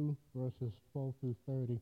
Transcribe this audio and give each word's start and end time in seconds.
2, 0.00 0.16
verses 0.34 0.72
12 0.92 1.14
through 1.20 1.36
30. 1.46 1.78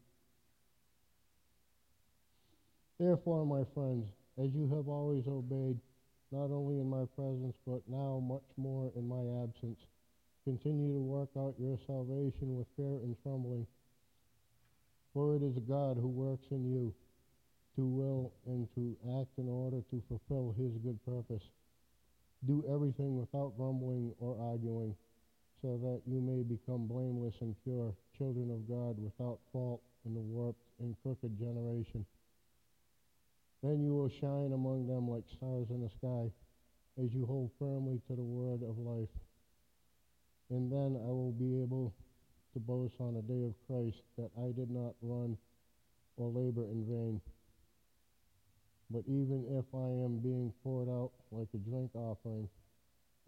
Therefore, 2.99 3.47
my 3.47 3.63
friends, 3.75 4.09
as 4.43 4.51
you 4.55 4.67
have 4.75 4.89
always 4.89 5.25
obeyed, 5.29 5.79
not 6.33 6.51
only 6.51 6.81
in 6.81 6.91
my 6.91 7.05
presence, 7.15 7.55
but 7.65 7.81
now 7.89 8.21
much 8.27 8.43
more 8.57 8.91
in 8.97 9.07
my 9.07 9.23
absence, 9.45 9.79
continue 10.45 10.95
to 10.95 11.01
work 11.01 11.29
out 11.39 11.55
your 11.61 11.79
salvation 11.87 12.59
with 12.59 12.67
fear 12.77 12.99
and 13.07 13.15
trembling. 13.23 13.67
For 15.15 15.37
it 15.37 15.43
is 15.43 15.57
God 15.69 15.97
who 15.97 16.09
works 16.09 16.47
in 16.51 16.67
you 16.67 16.93
to 17.77 17.87
will 17.87 18.33
and 18.47 18.67
to 18.75 18.97
act 19.21 19.31
in 19.39 19.49
order 19.49 19.81
to 19.91 20.03
fulfill 20.09 20.55
his 20.59 20.73
good 20.83 20.99
purpose. 21.07 21.45
Do 22.47 22.65
everything 22.69 23.17
without 23.17 23.57
grumbling 23.57 24.13
or 24.19 24.37
arguing, 24.51 24.97
so 25.61 25.79
that 25.83 26.03
you 26.07 26.21
may 26.21 26.43
become 26.43 26.87
blameless 26.87 27.35
and 27.41 27.55
pure, 27.65 27.93
children 28.17 28.51
of 28.51 28.69
God 28.69 28.97
without 29.03 29.39
fault 29.53 29.83
in 30.07 30.15
the 30.15 30.21
warped 30.21 30.63
and 30.81 30.95
crooked 31.03 31.39
generation. 31.39 32.07
Then 33.63 33.83
you 33.83 33.95
will 33.95 34.09
shine 34.09 34.53
among 34.53 34.87
them 34.87 35.11
like 35.11 35.25
stars 35.37 35.67
in 35.71 35.83
the 35.83 35.91
sky, 35.91 36.31
as 37.03 37.13
you 37.13 37.27
hold 37.27 37.51
firmly 37.59 38.01
to 38.07 38.15
the 38.15 38.23
word 38.23 38.63
of 38.63 38.79
life. 38.79 39.11
And 40.51 40.71
then 40.71 40.95
I 41.03 41.11
will 41.11 41.35
be 41.35 41.61
able 41.61 41.93
to 42.55 42.61
boast 42.61 42.95
on 43.01 43.15
the 43.15 43.23
day 43.23 43.43
of 43.45 43.55
Christ 43.67 44.03
that 44.17 44.31
I 44.39 44.53
did 44.53 44.71
not 44.71 44.95
run 45.03 45.37
or 46.17 46.31
labor 46.31 46.65
in 46.65 46.87
vain. 46.87 47.21
But 48.91 49.03
even 49.07 49.45
if 49.59 49.67
I 49.75 49.91
am 50.07 50.19
being 50.23 50.53
poured 50.63 50.89
out 50.89 51.11
like 51.31 51.49
a 51.53 51.59
drink 51.59 51.91
offering 51.95 52.49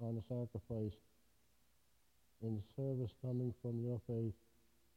on 0.00 0.16
a 0.16 0.22
sacrifice, 0.22 0.96
in 2.42 2.62
service 2.76 3.10
coming 3.22 3.52
from 3.62 3.80
your 3.80 4.00
faith, 4.06 4.32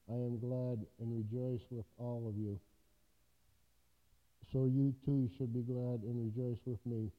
I 0.09 0.15
am 0.15 0.39
glad 0.39 0.85
and 0.99 1.15
rejoice 1.15 1.65
with 1.69 1.85
all 1.97 2.25
of 2.27 2.37
you. 2.37 2.59
So 4.51 4.65
you 4.65 4.93
too 5.05 5.29
should 5.37 5.53
be 5.53 5.61
glad 5.61 6.03
and 6.03 6.31
rejoice 6.31 6.59
with 6.65 6.79
me. 6.85 7.09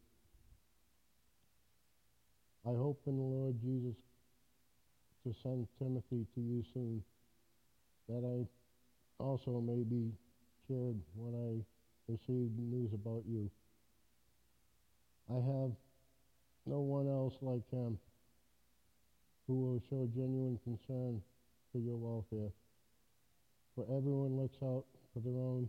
I 2.67 2.70
hope 2.70 3.00
in 3.06 3.17
the 3.17 3.22
Lord 3.22 3.56
Jesus 3.61 3.97
to 5.25 5.34
send 5.42 5.67
Timothy 5.78 6.27
to 6.34 6.41
you 6.41 6.64
soon, 6.72 7.02
that 8.08 8.25
I 8.25 9.22
also 9.22 9.61
may 9.61 9.83
be 9.83 10.12
cheered 10.67 11.00
when 11.17 11.34
I 11.34 12.12
receive 12.12 12.50
news 12.58 12.92
about 12.92 13.22
you. 13.28 13.50
I 15.30 15.36
have 15.36 15.72
no 16.67 16.80
one 16.80 17.08
else 17.08 17.34
like 17.41 17.69
him 17.70 17.98
who 19.47 19.55
will 19.55 19.83
show 19.91 20.09
genuine 20.14 20.59
concern 20.64 21.20
for 21.73 21.78
your 21.78 21.97
welfare. 21.97 22.50
For 23.75 23.84
everyone 23.91 24.41
looks 24.41 24.56
out 24.62 24.84
for 25.12 25.20
their 25.20 25.39
own 25.39 25.69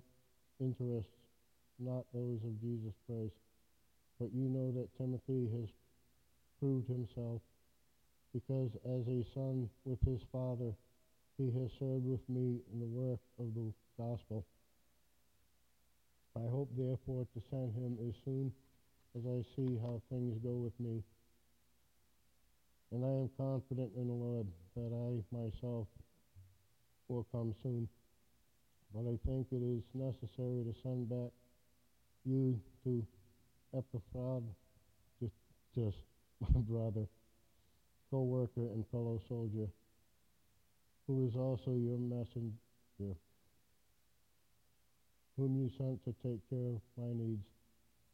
interests, 0.60 1.12
not 1.80 2.06
those 2.14 2.40
of 2.44 2.62
Jesus 2.62 2.94
Christ. 3.08 3.36
But 4.20 4.30
you 4.34 4.48
know 4.48 4.72
that 4.72 4.96
Timothy 4.98 5.50
has 5.60 5.70
proved 6.60 6.88
himself, 6.88 7.42
because 8.34 8.72
as 8.86 9.08
a 9.08 9.26
son 9.34 9.70
with 9.84 10.00
his 10.08 10.22
father, 10.32 10.72
he 11.38 11.52
has 11.60 11.70
served 11.80 12.06
with 12.06 12.24
me 12.30 12.62
in 12.72 12.80
the 12.80 12.86
work 12.86 13.20
of 13.40 13.54
the 13.56 13.74
gospel. 13.98 14.46
I 16.38 16.48
hope, 16.52 16.70
therefore, 16.78 17.28
to 17.34 17.42
send 17.50 17.74
him 17.76 17.98
as 18.08 18.16
soon 18.24 18.52
as 19.18 19.24
I 19.26 19.44
see 19.56 19.78
how 19.82 20.02
things 20.10 20.38
go 20.44 20.52
with 20.52 20.78
me. 20.80 21.04
And 22.92 23.04
I 23.04 23.10
am 23.10 23.30
confident 23.38 23.92
in 23.98 24.08
the 24.08 24.14
Lord 24.14 24.48
that 24.76 24.92
I 24.94 25.36
myself 25.36 25.88
will 27.08 27.26
come 27.32 27.54
soon. 27.62 27.88
But 28.94 29.02
I 29.02 29.18
think 29.26 29.48
it 29.52 29.62
is 29.62 29.84
necessary 29.94 30.64
to 30.64 30.74
send 30.84 31.10
back 31.10 31.32
you 32.24 32.60
to 32.84 33.06
just 35.76 35.98
my 36.54 36.62
brother, 36.62 37.06
co-worker 38.10 38.72
and 38.72 38.86
fellow 38.92 39.20
soldier, 39.28 39.68
who 41.08 41.28
is 41.28 41.36
also 41.36 41.72
your 41.72 41.98
messenger, 41.98 43.16
whom 45.38 45.58
you 45.58 45.70
sent 45.78 46.04
to 46.06 46.14
take 46.24 46.40
care 46.50 46.70
of 46.70 46.82
my 46.98 47.12
needs. 47.14 47.46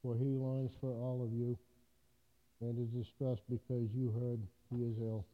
For 0.02 0.16
he 0.16 0.26
longs 0.26 0.72
for 0.82 0.90
all 0.90 1.24
of 1.24 1.32
you 1.32 1.56
and 2.62 2.78
is 2.78 3.06
distressed 3.06 3.44
because 3.50 3.90
you 3.94 4.14
heard 4.22 4.40
he 4.70 4.86
is 4.86 4.96
ill. 5.02 5.26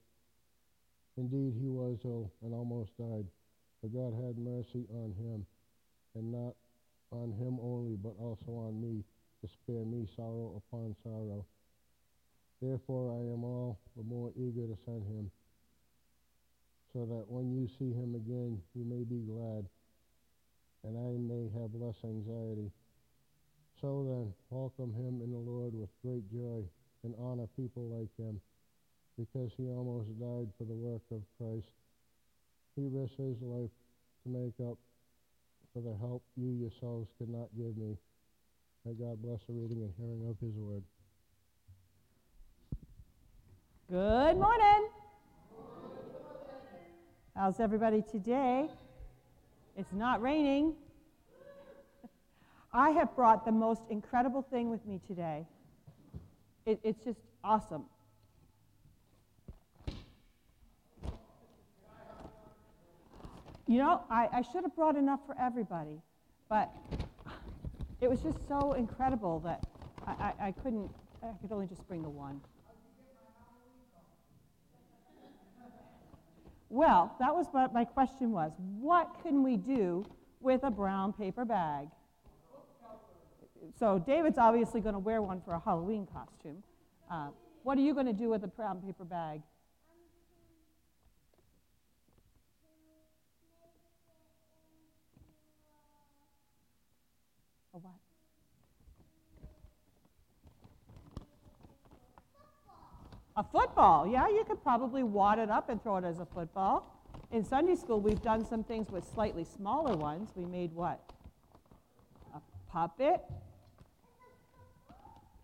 Indeed, 1.17 1.53
he 1.59 1.67
was 1.67 1.97
ill 2.05 2.31
and 2.41 2.53
almost 2.53 2.95
died, 2.97 3.25
but 3.81 3.93
God 3.93 4.13
had 4.13 4.37
mercy 4.37 4.87
on 4.93 5.13
him, 5.19 5.45
and 6.15 6.31
not 6.31 6.55
on 7.11 7.33
him 7.33 7.59
only, 7.61 7.95
but 7.95 8.15
also 8.19 8.51
on 8.67 8.81
me, 8.81 9.03
to 9.41 9.47
spare 9.47 9.83
me 9.83 10.07
sorrow 10.15 10.61
upon 10.61 10.95
sorrow. 11.03 11.45
Therefore, 12.61 13.11
I 13.11 13.21
am 13.33 13.43
all 13.43 13.79
the 13.95 14.03
more 14.03 14.31
eager 14.35 14.65
to 14.65 14.77
send 14.85 15.03
him, 15.03 15.29
so 16.93 17.05
that 17.05 17.29
when 17.29 17.51
you 17.51 17.67
see 17.77 17.93
him 17.93 18.15
again, 18.15 18.61
you 18.73 18.85
may 18.85 19.03
be 19.03 19.21
glad, 19.27 19.65
and 20.83 20.97
I 20.97 21.17
may 21.17 21.49
have 21.59 21.73
less 21.73 21.97
anxiety. 22.03 22.71
So 23.81 24.05
then, 24.09 24.33
welcome 24.49 24.93
him 24.93 25.21
in 25.21 25.31
the 25.31 25.37
Lord 25.37 25.73
with 25.75 25.89
great 26.01 26.25
joy, 26.31 26.63
and 27.03 27.13
honor 27.19 27.47
people 27.55 27.83
like 27.89 28.09
him, 28.17 28.39
because 29.17 29.51
he 29.57 29.63
almost 29.69 30.07
died 30.19 30.49
for 30.57 30.65
the 30.65 30.73
work 30.73 31.01
of 31.11 31.21
Christ. 31.37 31.69
He 32.75 32.87
risked 32.91 33.17
his 33.17 33.41
life 33.41 33.71
to 34.23 34.29
make 34.29 34.53
up 34.69 34.77
for 35.73 35.81
the 35.81 35.95
help 35.99 36.23
you 36.35 36.49
yourselves 36.49 37.09
could 37.17 37.29
not 37.29 37.49
give 37.55 37.77
me. 37.77 37.97
May 38.85 38.93
God 38.93 39.21
bless 39.21 39.39
the 39.47 39.53
reading 39.53 39.83
and 39.83 39.93
hearing 39.97 40.27
of 40.29 40.37
his 40.39 40.55
word. 40.55 40.83
Good 43.89 44.37
morning. 44.37 44.89
How's 47.35 47.59
everybody 47.59 48.01
today? 48.01 48.67
It's 49.77 49.93
not 49.93 50.21
raining. 50.21 50.73
I 52.73 52.89
have 52.91 53.15
brought 53.15 53.45
the 53.45 53.51
most 53.51 53.83
incredible 53.89 54.41
thing 54.41 54.69
with 54.71 54.85
me 54.85 54.99
today. 55.07 55.45
It, 56.67 56.81
it's 56.83 57.01
just 57.01 57.19
awesome. 57.45 57.85
You 63.65 63.77
know, 63.79 64.01
I, 64.09 64.27
I 64.33 64.41
should 64.41 64.63
have 64.63 64.75
brought 64.75 64.97
enough 64.97 65.21
for 65.25 65.35
everybody, 65.39 66.01
but 66.49 66.69
it 68.01 68.09
was 68.09 68.19
just 68.19 68.45
so 68.49 68.73
incredible 68.73 69.39
that 69.39 69.65
I, 70.05 70.11
I, 70.11 70.47
I 70.47 70.51
couldn't, 70.51 70.91
I 71.23 71.31
could 71.41 71.53
only 71.53 71.67
just 71.67 71.87
bring 71.87 72.01
the 72.01 72.09
one. 72.09 72.41
Well, 76.67 77.15
that 77.19 77.33
was 77.33 77.47
what 77.51 77.73
my 77.73 77.85
question 77.85 78.31
was. 78.31 78.51
What 78.57 79.15
can 79.23 79.41
we 79.41 79.55
do 79.55 80.05
with 80.41 80.63
a 80.63 80.71
brown 80.71 81.13
paper 81.13 81.45
bag? 81.45 81.87
So 83.79 83.99
David's 83.99 84.37
obviously 84.37 84.81
going 84.81 84.93
to 84.93 84.99
wear 84.99 85.21
one 85.21 85.41
for 85.41 85.53
a 85.53 85.59
Halloween 85.59 86.07
costume. 86.13 86.63
Uh, 87.09 87.29
what 87.63 87.77
are 87.77 87.81
you 87.81 87.93
going 87.93 88.05
to 88.05 88.13
do 88.13 88.29
with 88.29 88.43
a 88.43 88.47
brown 88.47 88.81
paper 88.81 89.03
bag? 89.03 89.41
A 97.73 97.77
what? 97.77 97.93
A 103.35 103.43
football. 103.43 104.07
Yeah, 104.07 104.27
you 104.27 104.43
could 104.47 104.63
probably 104.63 105.03
wad 105.03 105.39
it 105.39 105.49
up 105.49 105.69
and 105.69 105.81
throw 105.81 105.97
it 105.97 106.03
as 106.03 106.19
a 106.19 106.25
football. 106.25 106.93
In 107.31 107.43
Sunday 107.43 107.75
school, 107.75 107.99
we've 107.99 108.21
done 108.21 108.45
some 108.45 108.63
things 108.63 108.89
with 108.89 109.05
slightly 109.13 109.43
smaller 109.43 109.95
ones. 109.95 110.29
We 110.35 110.45
made 110.45 110.73
what? 110.73 111.01
A 112.33 112.39
puppet, 112.71 113.21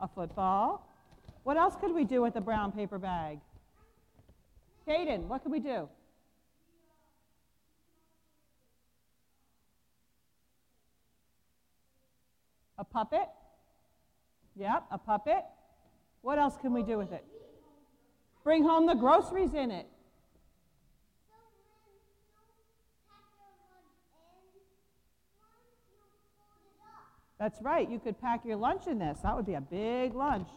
a 0.04 0.08
football. 0.08 0.86
What 1.44 1.58
else 1.58 1.76
could 1.80 1.96
we 1.96 2.04
do 2.04 2.22
with 2.22 2.36
a 2.36 2.42
brown 2.42 2.72
paper 2.72 3.00
bag? 3.00 3.40
Caden, 4.88 5.28
what 5.28 5.42
could 5.42 5.52
we 5.52 5.60
do? 5.60 5.88
A 12.78 12.84
puppet? 12.84 13.30
Yep, 14.58 14.84
a 14.92 14.98
puppet. 14.98 15.44
What 16.22 16.38
else 16.38 16.58
can 16.62 16.74
we 16.74 16.84
do 16.84 16.98
with 16.98 17.12
it? 17.14 17.24
Bring 18.44 18.64
home 18.64 18.86
the 18.86 18.96
groceries 18.96 19.54
in 19.54 19.72
it. 19.72 19.88
That's 27.40 27.62
right. 27.62 27.90
You 27.90 28.00
could 28.00 28.20
pack 28.22 28.46
your 28.46 28.56
lunch 28.56 28.88
in 28.88 29.00
this. 29.00 29.20
That 29.24 29.36
would 29.36 29.46
be 29.46 29.56
a 29.56 29.62
big 29.62 30.14
lunch. 30.14 30.50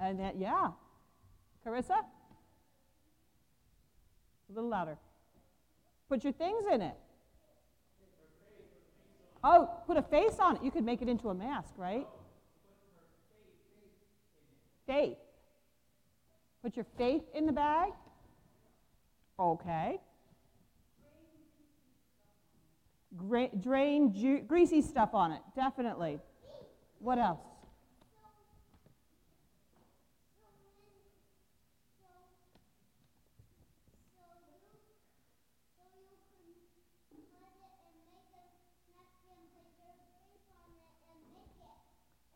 And 0.00 0.18
that, 0.20 0.36
yeah. 0.38 0.70
Carissa? 1.66 1.90
A 1.90 2.04
little 4.52 4.70
louder. 4.70 4.96
Put 6.08 6.24
your 6.24 6.32
things 6.32 6.64
in 6.72 6.80
it. 6.80 6.96
Oh, 9.42 9.70
put 9.86 9.96
a 9.96 10.02
face 10.02 10.38
on 10.38 10.56
it. 10.56 10.64
You 10.64 10.70
could 10.70 10.84
make 10.84 11.00
it 11.00 11.08
into 11.08 11.28
a 11.28 11.34
mask, 11.34 11.72
right? 11.76 12.06
Faith. 14.86 15.16
Put 16.62 16.76
your 16.76 16.86
faith 16.98 17.22
in 17.34 17.46
the 17.46 17.52
bag. 17.52 17.92
Okay. 19.38 19.98
Drain 23.16 24.12
ju- 24.14 24.40
greasy 24.40 24.82
stuff 24.82 25.14
on 25.14 25.32
it, 25.32 25.42
definitely. 25.56 26.20
What 27.00 27.18
else? 27.18 27.40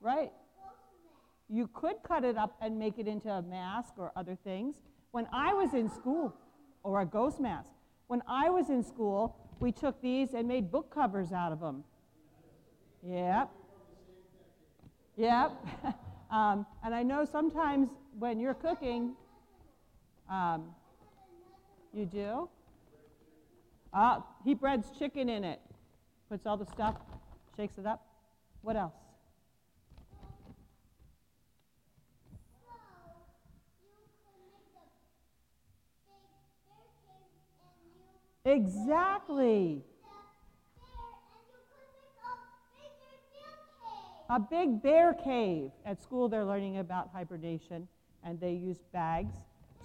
Right. 0.01 0.33
You 1.49 1.69
could 1.73 1.97
cut 2.07 2.25
it 2.25 2.37
up 2.37 2.57
and 2.61 2.79
make 2.79 2.99
it 2.99 3.07
into 3.07 3.31
a 3.31 3.41
mask 3.41 3.95
or 3.97 4.13
other 4.17 4.37
things. 4.45 4.77
When 5.13 5.27
I 5.33 5.55
was 5.55 5.73
in 5.73 5.89
school, 5.89 6.35
or 6.83 7.01
a 7.01 7.07
ghost 7.07 7.41
mask, 7.41 7.71
when 8.15 8.23
I 8.29 8.49
was 8.49 8.71
in 8.71 8.85
school, 8.85 9.35
we 9.59 9.73
took 9.73 10.01
these 10.01 10.35
and 10.35 10.47
made 10.47 10.71
book 10.71 10.89
covers 10.89 11.33
out 11.33 11.51
of 11.51 11.59
them. 11.59 11.83
Yep. 13.03 13.51
Yep. 15.17 15.67
um, 16.31 16.65
and 16.85 16.95
I 16.95 17.03
know 17.03 17.25
sometimes 17.25 17.89
when 18.17 18.39
you're 18.39 18.55
cooking, 18.55 19.17
um, 20.31 20.67
you 21.93 22.07
do? 22.07 22.49
Ah, 23.93 24.25
he 24.45 24.55
breads 24.55 24.93
chicken 24.97 25.29
in 25.29 25.43
it, 25.43 25.61
puts 26.29 26.47
all 26.47 26.57
the 26.57 26.67
stuff, 26.67 26.95
shakes 27.57 27.79
it 27.79 27.87
up. 27.87 28.07
What 28.63 28.77
else? 28.77 28.95
Exactly. 38.45 39.83
A 44.29 44.39
big 44.39 44.83
bear 44.83 45.15
cave. 45.15 45.71
At 45.87 46.03
school, 46.03 46.29
they're 46.29 46.45
learning 46.45 46.79
about 46.79 47.11
hibernation, 47.13 47.89
and 48.23 48.39
they 48.41 48.53
use 48.53 48.79
bags 48.93 49.35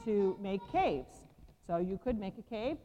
to 0.06 0.38
make 0.42 0.60
caves. 0.72 1.28
So 1.68 1.78
you 1.78 2.00
could 2.04 2.20
make 2.20 2.34
a 2.38 2.50
cave. 2.50 2.78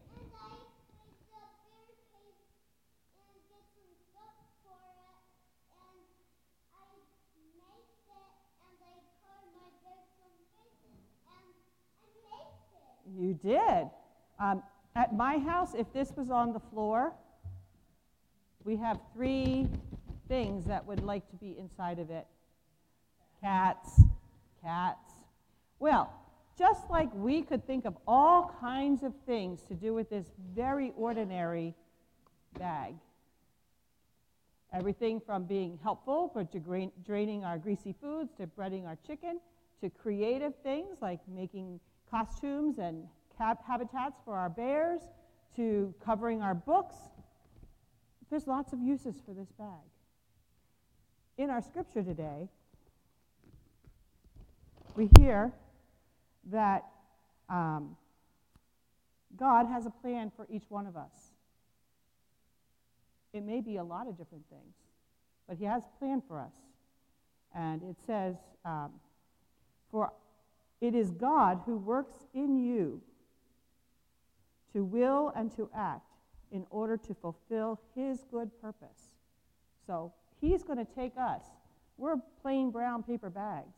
You 13.16 13.34
did. 13.34 13.88
Um, 14.40 14.62
at 14.96 15.14
my 15.14 15.38
house, 15.38 15.74
if 15.74 15.92
this 15.92 16.12
was 16.16 16.30
on 16.30 16.52
the 16.52 16.60
floor, 16.60 17.12
we 18.64 18.76
have 18.76 19.00
three 19.12 19.68
things 20.28 20.64
that 20.66 20.86
would 20.86 21.02
like 21.02 21.28
to 21.30 21.36
be 21.36 21.56
inside 21.58 21.98
of 21.98 22.10
it 22.10 22.26
cats, 23.40 24.00
cats. 24.62 25.12
Well, 25.78 26.10
just 26.56 26.88
like 26.88 27.12
we 27.14 27.42
could 27.42 27.66
think 27.66 27.84
of 27.84 27.94
all 28.06 28.54
kinds 28.60 29.02
of 29.02 29.12
things 29.26 29.62
to 29.68 29.74
do 29.74 29.92
with 29.92 30.08
this 30.08 30.24
very 30.54 30.92
ordinary 30.96 31.74
bag. 32.58 32.94
Everything 34.72 35.20
from 35.20 35.44
being 35.44 35.78
helpful 35.82 36.30
for 36.32 36.48
draining 37.04 37.44
our 37.44 37.58
greasy 37.58 37.94
foods 38.00 38.32
to 38.38 38.46
breading 38.46 38.86
our 38.86 38.96
chicken 39.06 39.40
to 39.82 39.90
creative 39.90 40.54
things 40.62 40.96
like 41.02 41.20
making 41.28 41.78
costumes 42.10 42.78
and 42.78 43.04
habitats 43.38 44.20
for 44.24 44.36
our 44.36 44.48
bears 44.48 45.00
to 45.56 45.94
covering 46.04 46.42
our 46.42 46.54
books. 46.54 46.96
There's 48.30 48.46
lots 48.46 48.72
of 48.72 48.80
uses 48.80 49.20
for 49.24 49.32
this 49.32 49.50
bag. 49.52 49.68
In 51.36 51.50
our 51.50 51.60
scripture 51.60 52.02
today, 52.02 52.48
we 54.96 55.08
hear 55.18 55.52
that 56.50 56.84
um, 57.48 57.96
God 59.36 59.66
has 59.66 59.86
a 59.86 59.90
plan 59.90 60.30
for 60.34 60.46
each 60.50 60.64
one 60.68 60.86
of 60.86 60.96
us. 60.96 61.32
It 63.32 63.42
may 63.42 63.60
be 63.60 63.76
a 63.76 63.84
lot 63.84 64.06
of 64.06 64.16
different 64.16 64.44
things, 64.48 64.74
but 65.48 65.56
He 65.56 65.64
has 65.64 65.82
a 65.82 65.98
plan 65.98 66.22
for 66.26 66.38
us. 66.38 66.54
And 67.54 67.82
it 67.82 67.96
says, 68.06 68.36
um, 68.64 68.92
For 69.90 70.12
it 70.80 70.94
is 70.94 71.10
God 71.10 71.60
who 71.66 71.76
works 71.76 72.26
in 72.32 72.56
you 72.56 73.00
to 74.74 74.84
will 74.84 75.32
and 75.34 75.54
to 75.56 75.70
act 75.74 76.10
in 76.52 76.66
order 76.70 76.96
to 76.96 77.14
fulfill 77.14 77.80
his 77.94 78.24
good 78.30 78.50
purpose. 78.60 79.14
So 79.86 80.12
he's 80.40 80.62
going 80.62 80.78
to 80.78 80.86
take 80.94 81.12
us. 81.18 81.42
We're 81.96 82.16
plain 82.42 82.70
brown 82.70 83.02
paper 83.02 83.30
bags. 83.30 83.74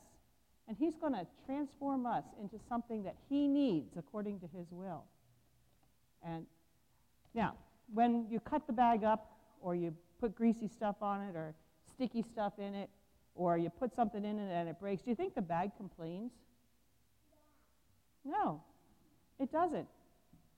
And 0.68 0.76
he's 0.76 0.96
going 0.96 1.12
to 1.12 1.26
transform 1.44 2.06
us 2.06 2.24
into 2.42 2.56
something 2.68 3.04
that 3.04 3.14
he 3.28 3.46
needs 3.46 3.96
according 3.96 4.40
to 4.40 4.46
his 4.56 4.66
will. 4.72 5.04
And 6.24 6.44
now, 7.34 7.54
when 7.94 8.26
you 8.28 8.40
cut 8.40 8.66
the 8.66 8.72
bag 8.72 9.04
up, 9.04 9.30
or 9.60 9.76
you 9.76 9.94
put 10.20 10.34
greasy 10.34 10.66
stuff 10.66 10.96
on 11.02 11.20
it, 11.22 11.36
or 11.36 11.54
sticky 11.88 12.22
stuff 12.22 12.54
in 12.58 12.74
it, 12.74 12.90
or 13.36 13.56
you 13.58 13.70
put 13.70 13.94
something 13.94 14.24
in 14.24 14.38
it 14.38 14.50
and 14.50 14.68
it 14.68 14.80
breaks, 14.80 15.02
do 15.02 15.10
you 15.10 15.16
think 15.16 15.34
the 15.34 15.42
bag 15.42 15.70
complains? 15.76 16.32
No, 18.24 18.62
it 19.38 19.52
doesn't. 19.52 19.86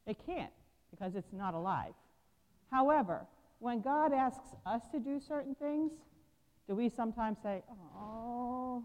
It 0.08 0.16
can't 0.26 0.50
because 0.90 1.14
it's 1.14 1.32
not 1.32 1.54
alive. 1.54 1.92
However, 2.70 3.26
when 3.60 3.80
God 3.82 4.12
asks 4.12 4.56
us 4.64 4.82
to 4.92 4.98
do 4.98 5.20
certain 5.20 5.54
things, 5.54 5.92
do 6.66 6.74
we 6.74 6.88
sometimes 6.88 7.38
say, 7.42 7.62
oh, 7.94 8.82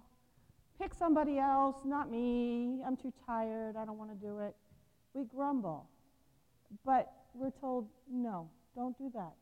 pick 0.80 0.94
somebody 0.94 1.40
else, 1.40 1.78
not 1.86 2.12
me, 2.12 2.82
I'm 2.86 2.98
too 2.98 3.14
tired, 3.26 3.78
I 3.78 3.86
don't 3.86 3.98
want 3.98 4.12
to 4.12 4.26
do 4.26 4.40
it? 4.40 4.54
We 5.14 5.24
grumble. 5.24 5.90
But 6.86 7.12
we're 7.34 7.52
told, 7.52 7.88
no, 8.12 8.50
don't 8.76 8.98
do 8.98 9.10
that. 9.14 9.34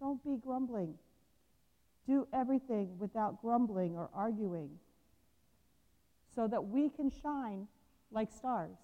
Don't 0.00 0.24
be 0.24 0.36
grumbling. 0.36 0.94
Do 2.06 2.26
everything 2.32 2.96
without 2.98 3.42
grumbling 3.42 3.94
or 3.94 4.08
arguing 4.14 4.70
so 6.34 6.46
that 6.46 6.64
we 6.64 6.88
can 6.88 7.10
shine 7.10 7.66
like 8.10 8.32
stars. 8.32 8.78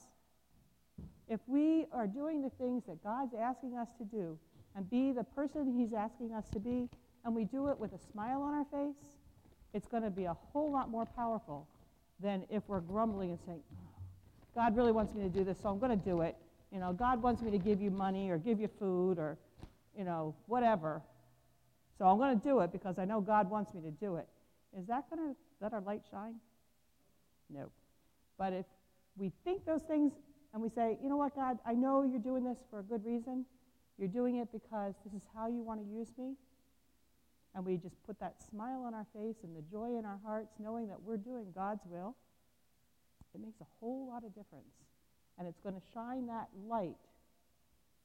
If 1.28 1.40
we 1.46 1.86
are 1.92 2.06
doing 2.06 2.42
the 2.42 2.50
things 2.50 2.84
that 2.86 3.02
God's 3.02 3.34
asking 3.34 3.76
us 3.76 3.88
to 3.98 4.04
do 4.04 4.38
and 4.76 4.88
be 4.90 5.12
the 5.12 5.24
person 5.24 5.74
He's 5.78 5.92
asking 5.92 6.32
us 6.34 6.44
to 6.52 6.58
be, 6.58 6.88
and 7.24 7.34
we 7.34 7.44
do 7.44 7.68
it 7.68 7.78
with 7.78 7.92
a 7.92 7.98
smile 8.12 8.42
on 8.42 8.54
our 8.54 8.64
face, 8.64 9.16
it's 9.72 9.88
going 9.88 10.02
to 10.02 10.10
be 10.10 10.24
a 10.24 10.34
whole 10.34 10.70
lot 10.70 10.90
more 10.90 11.06
powerful 11.06 11.66
than 12.20 12.44
if 12.50 12.62
we're 12.68 12.80
grumbling 12.80 13.30
and 13.30 13.38
saying, 13.46 13.60
oh, 13.74 14.02
God 14.54 14.76
really 14.76 14.92
wants 14.92 15.14
me 15.14 15.22
to 15.22 15.28
do 15.28 15.44
this, 15.44 15.58
so 15.62 15.68
I'm 15.68 15.78
going 15.78 15.98
to 15.98 16.04
do 16.04 16.20
it. 16.20 16.36
You 16.70 16.80
know, 16.80 16.92
God 16.92 17.22
wants 17.22 17.42
me 17.42 17.50
to 17.50 17.58
give 17.58 17.80
you 17.80 17.90
money 17.90 18.30
or 18.30 18.38
give 18.38 18.60
you 18.60 18.68
food 18.78 19.18
or, 19.18 19.38
you 19.96 20.04
know, 20.04 20.34
whatever. 20.46 21.02
So 21.98 22.04
I'm 22.04 22.18
going 22.18 22.38
to 22.38 22.44
do 22.44 22.60
it 22.60 22.72
because 22.72 22.98
I 22.98 23.04
know 23.04 23.20
God 23.20 23.48
wants 23.48 23.72
me 23.74 23.80
to 23.82 23.90
do 23.90 24.16
it. 24.16 24.28
Is 24.78 24.86
that 24.88 25.08
going 25.08 25.30
to 25.30 25.36
let 25.60 25.72
our 25.72 25.80
light 25.80 26.02
shine? 26.10 26.34
No. 27.48 27.70
But 28.36 28.52
if 28.52 28.66
we 29.16 29.32
think 29.44 29.64
those 29.64 29.82
things 29.82 30.12
and 30.54 30.62
we 30.62 30.68
say, 30.68 30.96
you 31.02 31.08
know 31.08 31.16
what, 31.16 31.34
God, 31.34 31.58
I 31.66 31.72
know 31.72 32.04
you're 32.04 32.20
doing 32.20 32.44
this 32.44 32.58
for 32.70 32.78
a 32.78 32.82
good 32.84 33.04
reason. 33.04 33.44
You're 33.98 34.08
doing 34.08 34.36
it 34.36 34.52
because 34.52 34.94
this 35.04 35.12
is 35.12 35.26
how 35.34 35.48
you 35.48 35.64
want 35.64 35.80
to 35.80 35.86
use 35.86 36.12
me. 36.16 36.34
And 37.56 37.64
we 37.64 37.76
just 37.76 38.00
put 38.06 38.20
that 38.20 38.36
smile 38.50 38.84
on 38.86 38.94
our 38.94 39.06
face 39.12 39.34
and 39.42 39.56
the 39.56 39.62
joy 39.62 39.98
in 39.98 40.04
our 40.04 40.20
hearts, 40.24 40.54
knowing 40.60 40.86
that 40.88 41.02
we're 41.02 41.16
doing 41.16 41.46
God's 41.52 41.82
will. 41.86 42.14
It 43.34 43.40
makes 43.40 43.60
a 43.60 43.66
whole 43.80 44.06
lot 44.08 44.22
of 44.22 44.32
difference. 44.32 44.74
And 45.38 45.48
it's 45.48 45.58
going 45.58 45.74
to 45.74 45.82
shine 45.92 46.28
that 46.28 46.48
light 46.68 46.94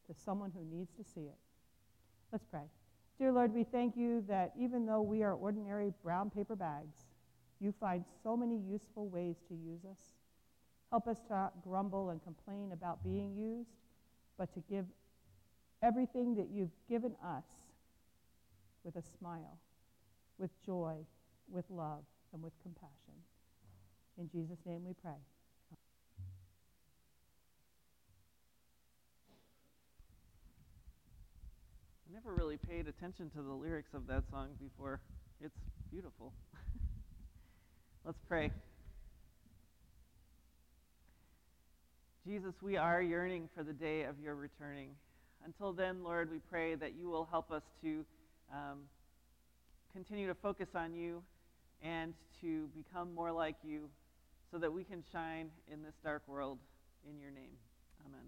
to 0.08 0.14
someone 0.26 0.52
who 0.52 0.66
needs 0.76 0.92
to 0.98 1.04
see 1.04 1.28
it. 1.28 1.38
Let's 2.32 2.46
pray. 2.46 2.66
Dear 3.20 3.32
Lord, 3.32 3.54
we 3.54 3.64
thank 3.64 3.96
you 3.96 4.24
that 4.28 4.54
even 4.60 4.88
though 4.88 5.02
we 5.02 5.22
are 5.22 5.34
ordinary 5.34 5.94
brown 6.04 6.32
paper 6.32 6.56
bags, 6.56 6.98
you 7.60 7.76
find 7.80 8.06
so 8.24 8.36
many 8.36 8.58
useful 8.58 9.08
ways 9.08 9.36
to 9.50 9.54
use 9.54 9.82
us. 9.86 10.00
Help 10.90 11.08
us 11.08 11.18
to 11.28 11.34
not 11.34 11.62
grumble 11.64 12.10
and 12.10 12.24
complain 12.24 12.72
about 12.72 13.04
being 13.04 13.36
used, 13.36 13.70
but 14.38 14.52
to 14.54 14.60
give 14.70 14.86
everything 15.84 16.36
that 16.36 16.50
you've 16.52 16.72
given 16.90 17.16
us 17.24 17.44
with 18.84 18.96
a 18.96 19.04
smile, 19.20 19.60
with 20.38 20.50
joy, 20.66 20.96
with 21.48 21.66
love, 21.70 22.04
and 22.34 22.42
with 22.42 22.54
compassion. 22.64 23.14
In 24.18 24.30
Jesus' 24.30 24.60
name 24.66 24.84
we 24.86 24.94
pray. 24.94 25.12
I 32.10 32.14
never 32.14 32.34
really 32.34 32.58
paid 32.58 32.88
attention 32.88 33.30
to 33.32 33.42
the 33.42 33.54
lyrics 33.54 33.94
of 33.94 34.08
that 34.08 34.24
song 34.30 34.50
before. 34.60 35.00
It's 35.40 35.60
beautiful. 35.92 36.34
Let's 38.06 38.20
pray. 38.28 38.52
Jesus, 42.26 42.54
we 42.62 42.76
are 42.76 43.02
yearning 43.02 43.50
for 43.56 43.64
the 43.64 43.74
day 43.74 44.04
of 44.04 44.20
your 44.20 44.36
returning. 44.36 44.90
Until 45.46 45.72
then, 45.72 46.04
Lord, 46.04 46.30
we 46.30 46.40
pray 46.50 46.76
that 46.76 46.94
you 46.96 47.10
will 47.10 47.28
help 47.32 47.50
us 47.50 47.64
to 47.82 48.06
um, 48.52 48.80
continue 49.94 50.28
to 50.28 50.36
focus 50.36 50.70
on 50.76 50.94
you 50.94 51.24
and 51.82 52.14
to 52.42 52.68
become 52.76 53.14
more 53.16 53.32
like 53.32 53.56
you 53.64 53.90
so 54.52 54.58
that 54.58 54.72
we 54.72 54.84
can 54.84 55.04
shine 55.12 55.50
in 55.72 55.82
this 55.82 55.94
dark 56.04 56.22
world 56.28 56.60
in 57.10 57.20
your 57.20 57.32
name. 57.32 57.52
Amen. 58.06 58.26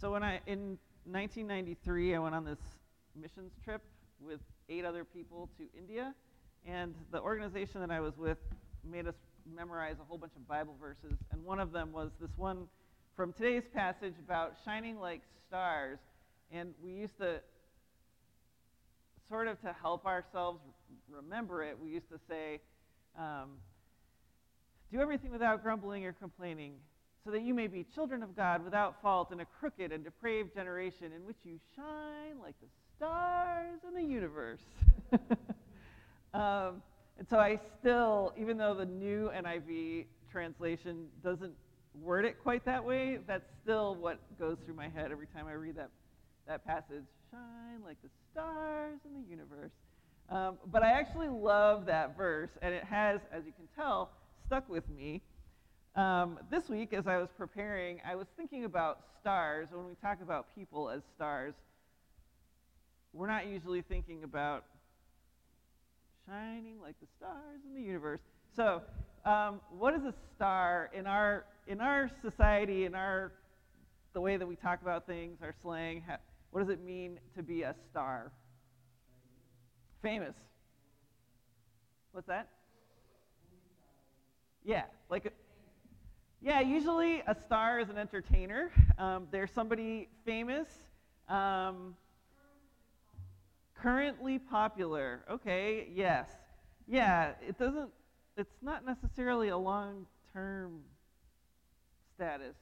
So 0.00 0.12
when 0.12 0.22
I 0.22 0.40
in 0.46 0.78
1993 1.04 2.14
I 2.14 2.18
went 2.18 2.34
on 2.34 2.44
this 2.44 2.58
missions 3.20 3.52
trip 3.62 3.82
with 4.20 4.40
eight 4.68 4.84
other 4.84 5.04
people 5.04 5.50
to 5.58 5.64
India 5.78 6.14
and 6.66 6.94
the 7.10 7.20
organization 7.20 7.80
that 7.80 7.90
I 7.90 8.00
was 8.00 8.16
with 8.16 8.38
made 8.88 9.06
us 9.06 9.14
memorize 9.54 9.96
a 10.00 10.04
whole 10.04 10.18
bunch 10.18 10.32
of 10.36 10.46
Bible 10.46 10.76
verses 10.80 11.18
and 11.32 11.44
one 11.44 11.60
of 11.60 11.72
them 11.72 11.92
was 11.92 12.10
this 12.20 12.30
one 12.36 12.66
from 13.16 13.32
today's 13.32 13.64
passage 13.74 14.14
about 14.24 14.54
shining 14.64 14.98
like 14.98 15.22
stars 15.48 15.98
and 16.52 16.74
we 16.82 16.92
used 16.92 17.16
to 17.18 17.40
sort 19.30 19.46
of 19.46 19.60
to 19.62 19.74
help 19.80 20.04
ourselves 20.06 20.60
remember 21.08 21.62
it, 21.62 21.78
we 21.80 21.88
used 21.88 22.08
to 22.10 22.18
say, 22.28 22.60
um, 23.16 23.50
Do 24.92 25.00
everything 25.00 25.30
without 25.30 25.62
grumbling 25.62 26.04
or 26.04 26.12
complaining, 26.12 26.74
so 27.24 27.30
that 27.30 27.42
you 27.42 27.54
may 27.54 27.68
be 27.68 27.86
children 27.94 28.22
of 28.22 28.34
God 28.34 28.64
without 28.64 29.00
fault 29.00 29.30
in 29.30 29.40
a 29.40 29.44
crooked 29.44 29.92
and 29.92 30.02
depraved 30.02 30.54
generation 30.54 31.12
in 31.14 31.24
which 31.24 31.36
you 31.44 31.58
shine 31.76 32.38
like 32.40 32.54
the 32.60 32.66
stars 32.96 33.78
in 33.86 33.94
the 33.94 34.02
universe. 34.02 34.60
um, 36.34 36.82
and 37.20 37.28
so 37.28 37.38
I 37.38 37.60
still, 37.78 38.32
even 38.40 38.56
though 38.56 38.72
the 38.72 38.86
new 38.86 39.30
NIV 39.36 40.06
translation 40.32 41.06
doesn't 41.22 41.52
word 42.00 42.24
it 42.24 42.42
quite 42.42 42.64
that 42.64 42.82
way, 42.82 43.18
that's 43.26 43.44
still 43.62 43.94
what 43.94 44.18
goes 44.38 44.56
through 44.64 44.74
my 44.74 44.88
head 44.88 45.12
every 45.12 45.26
time 45.26 45.46
I 45.46 45.52
read 45.52 45.76
that, 45.76 45.90
that 46.48 46.66
passage. 46.66 47.04
Shine 47.30 47.82
like 47.84 47.98
the 48.02 48.08
stars 48.32 49.00
in 49.04 49.22
the 49.22 49.28
universe. 49.28 49.70
Um, 50.30 50.56
but 50.72 50.82
I 50.82 50.92
actually 50.92 51.28
love 51.28 51.84
that 51.86 52.16
verse, 52.16 52.48
and 52.62 52.72
it 52.72 52.84
has, 52.84 53.20
as 53.30 53.44
you 53.44 53.52
can 53.52 53.68
tell, 53.76 54.12
stuck 54.46 54.66
with 54.70 54.88
me. 54.88 55.20
Um, 55.96 56.38
this 56.50 56.70
week, 56.70 56.94
as 56.94 57.06
I 57.06 57.18
was 57.18 57.28
preparing, 57.36 58.00
I 58.02 58.14
was 58.14 58.28
thinking 58.34 58.64
about 58.64 59.00
stars. 59.20 59.68
When 59.72 59.86
we 59.86 59.94
talk 60.00 60.22
about 60.22 60.46
people 60.54 60.88
as 60.88 61.02
stars, 61.16 61.52
we're 63.12 63.26
not 63.26 63.46
usually 63.46 63.82
thinking 63.82 64.24
about 64.24 64.64
shining 66.30 66.80
like 66.80 66.94
the 67.00 67.06
stars 67.16 67.60
in 67.66 67.74
the 67.74 67.86
universe. 67.86 68.20
So, 68.54 68.82
um, 69.24 69.60
what 69.76 69.94
is 69.94 70.04
a 70.04 70.14
star 70.34 70.90
in 70.94 71.06
our 71.06 71.44
in 71.66 71.80
our 71.80 72.10
society, 72.22 72.84
in 72.84 72.94
our 72.94 73.32
the 74.12 74.20
way 74.20 74.36
that 74.36 74.46
we 74.46 74.56
talk 74.56 74.80
about 74.82 75.06
things, 75.06 75.38
our 75.42 75.54
slang? 75.62 76.02
what 76.50 76.60
does 76.60 76.68
it 76.68 76.82
mean 76.84 77.18
to 77.36 77.42
be 77.42 77.62
a 77.62 77.74
star? 77.90 78.32
Famous. 80.02 80.34
What's 82.12 82.26
that? 82.26 82.48
Yeah, 84.64 84.84
like, 85.08 85.32
yeah, 86.42 86.60
usually 86.60 87.22
a 87.26 87.36
star 87.44 87.78
is 87.78 87.88
an 87.88 87.98
entertainer. 87.98 88.72
Um, 88.98 89.28
they're 89.30 89.46
somebody 89.46 90.08
famous, 90.24 90.68
um, 91.28 91.94
currently 93.82 94.38
popular. 94.38 95.24
Okay, 95.30 95.88
yes. 95.94 96.28
Yeah, 96.86 97.32
it 97.46 97.58
doesn't, 97.58 97.90
it's 98.36 98.56
not 98.62 98.84
necessarily 98.84 99.48
a 99.48 99.56
long 99.56 100.06
term 100.32 100.80
status, 102.14 102.56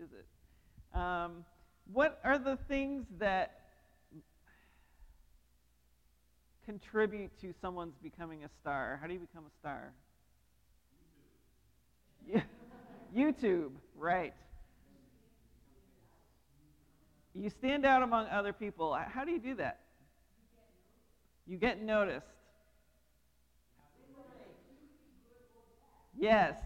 is 0.00 0.08
it? 0.12 0.98
Um, 0.98 1.44
what 1.92 2.20
are 2.24 2.38
the 2.38 2.56
things 2.68 3.04
that 3.18 3.60
contribute 6.64 7.30
to 7.40 7.52
someone's 7.60 7.96
becoming 8.02 8.44
a 8.44 8.48
star? 8.60 8.98
How 9.00 9.06
do 9.06 9.14
you 9.14 9.20
become 9.20 9.44
a 9.44 9.58
star? 9.60 9.92
YouTube. 12.30 12.42
YouTube, 13.16 13.70
right. 13.98 14.32
You 17.34 17.50
stand 17.50 17.84
out 17.84 18.02
among 18.02 18.28
other 18.28 18.52
people. 18.52 18.94
How 18.94 19.24
do 19.24 19.32
you 19.32 19.40
do 19.40 19.54
that? 19.56 19.81
You 21.46 21.56
get 21.56 21.82
noticed. 21.82 22.26
Yes. 26.18 26.56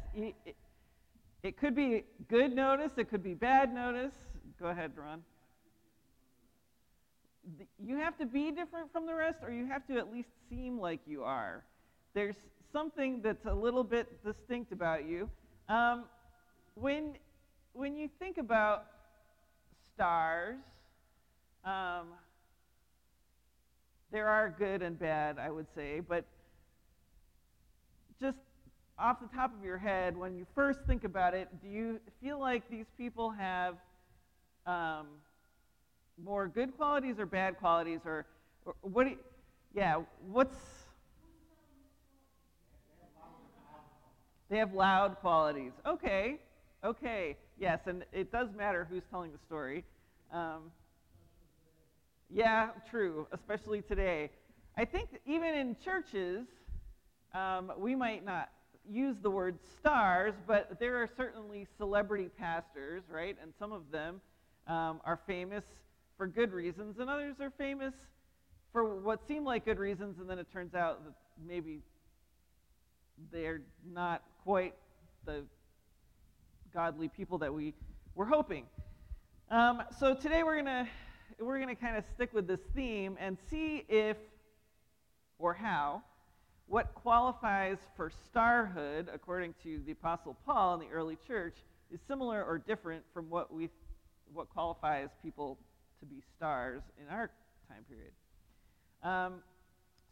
It 1.42 1.56
could 1.56 1.75
be 1.75 2.04
good 2.28 2.54
notice, 2.54 2.92
it 2.97 3.09
could 3.09 3.23
be 3.23 3.35
bad 3.35 3.73
notice. 3.73 4.14
Go 4.59 4.66
ahead, 4.66 4.92
Ron 4.97 5.23
you 7.85 7.97
have 7.97 8.16
to 8.18 8.26
be 8.26 8.50
different 8.50 8.92
from 8.92 9.06
the 9.06 9.14
rest, 9.14 9.38
or 9.42 9.50
you 9.50 9.66
have 9.66 9.87
to 9.87 9.97
at 9.97 10.12
least 10.12 10.28
seem 10.49 10.78
like 10.78 11.00
you 11.06 11.23
are. 11.23 11.64
There's 12.14 12.37
something 12.73 13.21
that's 13.23 13.47
a 13.47 13.54
little 13.54 13.85
bit 13.85 14.25
distinct 14.25 14.73
about 14.73 15.06
you. 15.06 15.28
Um, 15.68 16.04
when, 16.75 17.14
when 17.73 17.97
you 17.97 18.09
think 18.18 18.38
about 18.38 18.87
stars, 19.95 20.56
um, 21.64 22.09
there 24.12 24.28
are 24.28 24.54
good 24.56 24.82
and 24.82 24.98
bad, 24.98 25.38
I 25.38 25.50
would 25.50 25.66
say, 25.75 26.00
but 26.00 26.25
just 28.20 28.38
off 28.98 29.20
the 29.20 29.28
top 29.36 29.52
of 29.56 29.64
your 29.64 29.78
head, 29.78 30.16
when 30.16 30.36
you 30.36 30.46
first 30.54 30.80
think 30.86 31.04
about 31.04 31.34
it, 31.34 31.48
do 31.62 31.68
you 31.68 32.00
feel 32.22 32.38
like 32.38 32.68
these 32.70 32.86
people 32.96 33.30
have 33.30 33.76
um, 34.66 35.06
more 36.22 36.48
good 36.48 36.76
qualities 36.76 37.18
or 37.18 37.26
bad 37.26 37.58
qualities 37.58 38.00
or, 38.04 38.26
or 38.64 38.75
what 38.82 39.04
do 39.04 39.10
you, 39.10 39.18
yeah 39.75 40.00
what's 40.30 40.56
they 44.48 44.58
have 44.58 44.75
loud 44.75 45.16
qualities. 45.16 45.72
Okay 45.84 46.38
okay 46.84 47.36
yes 47.58 47.80
and 47.86 48.04
it 48.12 48.32
does 48.32 48.48
matter 48.56 48.86
who's 48.88 49.02
telling 49.10 49.32
the 49.32 49.38
story. 49.46 49.84
Um, 50.32 50.70
yeah 52.30 52.71
true 52.88 53.26
especially 53.33 53.83
today 53.83 54.30
i 54.76 54.85
think 54.85 55.09
even 55.26 55.54
in 55.54 55.76
churches 55.83 56.47
um, 57.35 57.73
we 57.78 57.95
might 57.95 58.25
not 58.25 58.50
use 58.88 59.16
the 59.21 59.30
word 59.30 59.59
stars 59.78 60.35
but 60.47 60.78
there 60.78 60.97
are 60.97 61.09
certainly 61.16 61.66
celebrity 61.76 62.28
pastors 62.38 63.02
right 63.11 63.37
and 63.42 63.52
some 63.59 63.73
of 63.73 63.90
them 63.90 64.21
um, 64.66 65.00
are 65.04 65.21
famous 65.26 65.64
for 66.16 66.26
good 66.26 66.52
reasons, 66.52 66.99
and 66.99 67.11
others 67.11 67.37
are 67.40 67.50
famous 67.50 67.95
for 68.73 69.00
what 69.00 69.26
seem 69.26 69.45
like 69.45 69.64
good 69.64 69.78
reasons, 69.78 70.18
and 70.18 70.28
then 70.28 70.38
it 70.38 70.50
turns 70.52 70.75
out 70.75 71.04
that 71.04 71.12
maybe 71.47 71.80
they're 73.30 73.62
not 73.92 74.23
quite 74.42 74.75
the 75.25 75.45
godly 76.73 77.09
people 77.09 77.38
that 77.38 77.52
we 77.52 77.75
were 78.14 78.26
hoping. 78.26 78.64
Um, 79.50 79.83
so 79.99 80.14
today 80.14 80.42
we're 80.42 80.56
gonna 80.56 80.88
we're 81.38 81.59
gonna 81.59 81.75
kind 81.75 81.97
of 81.97 82.05
stick 82.14 82.33
with 82.33 82.47
this 82.47 82.61
theme 82.75 83.16
and 83.21 83.37
see 83.50 83.85
if 83.88 84.16
or 85.38 85.55
how 85.55 86.02
what 86.69 86.95
qualifies 86.95 87.78
for 87.97 88.11
starhood, 88.11 89.07
according 89.14 89.55
to 89.62 89.81
the 89.87 89.93
Apostle 89.93 90.37
Paul 90.45 90.75
in 90.75 90.81
the 90.81 90.93
early 90.93 91.16
church, 91.26 91.55
is 91.93 92.00
similar 92.09 92.43
or 92.43 92.59
different 92.59 93.05
from 93.14 93.31
what 93.31 93.55
we 93.55 93.71
what 94.33 94.49
qualifies 94.50 95.11
people 95.23 95.57
to 96.00 96.07
be 96.07 96.21
stars 96.37 96.83
in 97.00 97.09
our 97.09 97.31
time 97.69 97.85
period. 97.88 98.12
Um, 99.02 99.40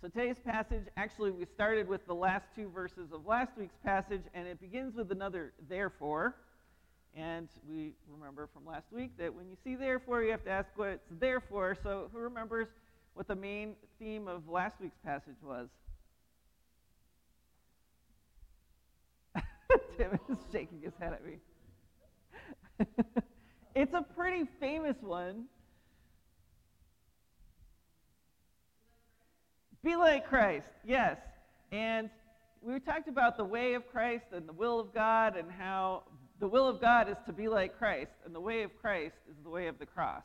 so 0.00 0.08
today's 0.08 0.38
passage, 0.38 0.84
actually, 0.96 1.32
we 1.32 1.46
started 1.46 1.88
with 1.88 2.06
the 2.06 2.14
last 2.14 2.46
two 2.54 2.68
verses 2.68 3.10
of 3.12 3.26
last 3.26 3.52
week's 3.58 3.76
passage, 3.84 4.22
and 4.34 4.46
it 4.46 4.60
begins 4.60 4.94
with 4.94 5.10
another 5.10 5.52
therefore. 5.68 6.36
And 7.16 7.48
we 7.68 7.92
remember 8.08 8.48
from 8.52 8.66
last 8.66 8.86
week 8.90 9.12
that 9.18 9.32
when 9.32 9.48
you 9.48 9.56
see 9.62 9.76
therefore, 9.76 10.22
you 10.22 10.32
have 10.32 10.44
to 10.44 10.50
ask 10.50 10.68
what 10.74 10.88
it's 10.88 11.06
there 11.20 11.40
for. 11.40 11.76
So 11.82 12.10
who 12.12 12.18
remembers 12.18 12.66
what 13.14 13.28
the 13.28 13.36
main 13.36 13.76
theme 14.00 14.26
of 14.26 14.48
last 14.48 14.80
week's 14.80 14.98
passage 15.04 15.36
was? 15.42 15.68
Tim 19.96 20.18
is 20.28 20.38
shaking 20.50 20.80
his 20.82 20.92
head 20.98 21.12
at 21.12 21.24
me. 21.24 21.38
it's 23.76 23.94
a 23.94 24.02
pretty 24.02 24.48
famous 24.58 24.96
one. 25.00 25.44
Be 29.84 29.94
like 29.94 30.26
Christ, 30.26 30.72
yes. 30.84 31.18
And 31.70 32.10
we 32.62 32.80
talked 32.80 33.06
about 33.06 33.36
the 33.36 33.44
way 33.44 33.74
of 33.74 33.86
Christ 33.86 34.24
and 34.32 34.48
the 34.48 34.52
will 34.52 34.80
of 34.80 34.94
God 34.94 35.36
and 35.36 35.50
how 35.50 36.04
the 36.40 36.48
will 36.48 36.68
of 36.68 36.80
God 36.80 37.08
is 37.08 37.16
to 37.26 37.32
be 37.32 37.48
like 37.48 37.78
Christ, 37.78 38.12
and 38.24 38.34
the 38.34 38.40
way 38.40 38.62
of 38.62 38.76
Christ 38.80 39.16
is 39.30 39.36
the 39.42 39.50
way 39.50 39.66
of 39.66 39.78
the 39.78 39.86
cross. 39.86 40.24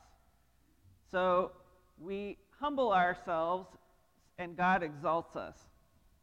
So 1.10 1.52
we 1.98 2.36
humble 2.58 2.92
ourselves 2.92 3.68
and 4.38 4.56
God 4.56 4.82
exalts 4.82 5.36
us. 5.36 5.56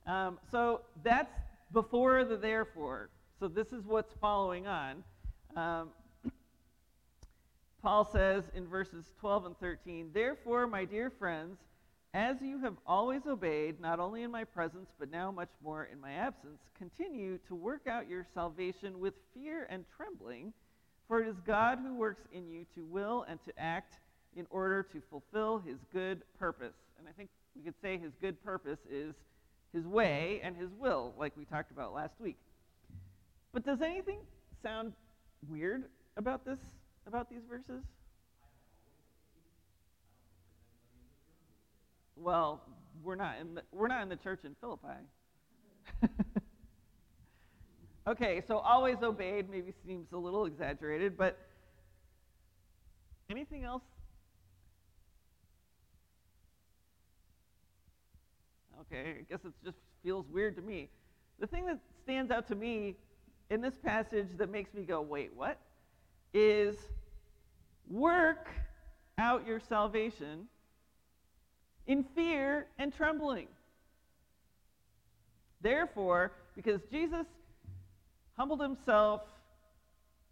Um, 0.05 0.39
so 0.51 0.81
that's 1.03 1.33
before 1.71 2.23
the 2.25 2.37
therefore. 2.37 3.09
So 3.39 3.47
this 3.47 3.73
is 3.73 3.85
what's 3.85 4.13
following 4.19 4.65
on. 4.67 5.03
Um, 5.55 5.89
Paul 7.81 8.05
says 8.05 8.45
in 8.55 8.67
verses 8.67 9.13
12 9.19 9.45
and 9.45 9.59
13, 9.59 10.09
Therefore, 10.13 10.67
my 10.67 10.85
dear 10.85 11.09
friends, 11.09 11.59
as 12.17 12.41
you 12.41 12.57
have 12.57 12.73
always 12.87 13.21
obeyed, 13.27 13.79
not 13.79 13.99
only 13.99 14.23
in 14.23 14.31
my 14.31 14.43
presence, 14.43 14.89
but 14.97 15.11
now 15.11 15.29
much 15.29 15.51
more 15.63 15.87
in 15.91 16.01
my 16.01 16.13
absence, 16.13 16.57
continue 16.75 17.37
to 17.47 17.53
work 17.53 17.85
out 17.85 18.09
your 18.09 18.25
salvation 18.33 18.99
with 18.99 19.13
fear 19.35 19.67
and 19.69 19.85
trembling, 19.95 20.51
for 21.07 21.21
it 21.21 21.27
is 21.27 21.35
God 21.45 21.77
who 21.77 21.93
works 21.93 22.23
in 22.33 22.49
you 22.49 22.65
to 22.73 22.83
will 22.85 23.23
and 23.29 23.39
to 23.45 23.53
act 23.55 23.99
in 24.35 24.47
order 24.49 24.81
to 24.81 24.99
fulfill 25.11 25.59
his 25.59 25.77
good 25.93 26.23
purpose. 26.39 26.73
And 26.97 27.07
I 27.07 27.11
think 27.11 27.29
we 27.55 27.61
could 27.61 27.79
say 27.83 27.99
his 27.99 28.13
good 28.19 28.43
purpose 28.43 28.79
is 28.89 29.13
his 29.71 29.85
way 29.85 30.41
and 30.43 30.57
his 30.57 30.71
will, 30.79 31.13
like 31.19 31.37
we 31.37 31.45
talked 31.45 31.69
about 31.69 31.93
last 31.93 32.15
week. 32.19 32.37
But 33.53 33.63
does 33.63 33.83
anything 33.83 34.21
sound 34.63 34.93
weird 35.47 35.83
about 36.17 36.45
this, 36.45 36.57
about 37.05 37.29
these 37.29 37.43
verses? 37.47 37.83
Well, 42.19 42.61
we're 43.03 43.15
not 43.15 43.35
in 43.39 43.55
the, 43.55 43.61
we're 43.71 43.87
not 43.87 44.01
in 44.01 44.09
the 44.09 44.15
church 44.15 44.41
in 44.43 44.55
Philippi. 44.59 44.87
okay, 48.07 48.41
so 48.47 48.57
always 48.57 48.97
obeyed 49.03 49.49
maybe 49.49 49.73
seems 49.85 50.11
a 50.11 50.17
little 50.17 50.45
exaggerated, 50.45 51.17
but 51.17 51.37
anything 53.29 53.63
else? 53.63 53.83
Okay, 58.81 59.17
I 59.19 59.25
guess 59.29 59.43
it 59.45 59.53
just 59.63 59.77
feels 60.03 60.25
weird 60.29 60.55
to 60.55 60.61
me. 60.61 60.89
The 61.39 61.47
thing 61.47 61.65
that 61.65 61.79
stands 62.03 62.31
out 62.31 62.47
to 62.47 62.55
me 62.55 62.95
in 63.49 63.61
this 63.61 63.75
passage 63.83 64.27
that 64.37 64.49
makes 64.49 64.73
me 64.73 64.83
go, 64.83 65.01
wait, 65.01 65.31
what? 65.35 65.59
Is 66.33 66.75
work 67.89 68.47
out 69.17 69.47
your 69.47 69.59
salvation 69.59 70.47
in 71.87 72.03
fear 72.15 72.67
and 72.77 72.93
trembling. 72.93 73.47
Therefore, 75.61 76.33
because 76.55 76.81
Jesus 76.91 77.25
humbled 78.37 78.61
himself, 78.61 79.21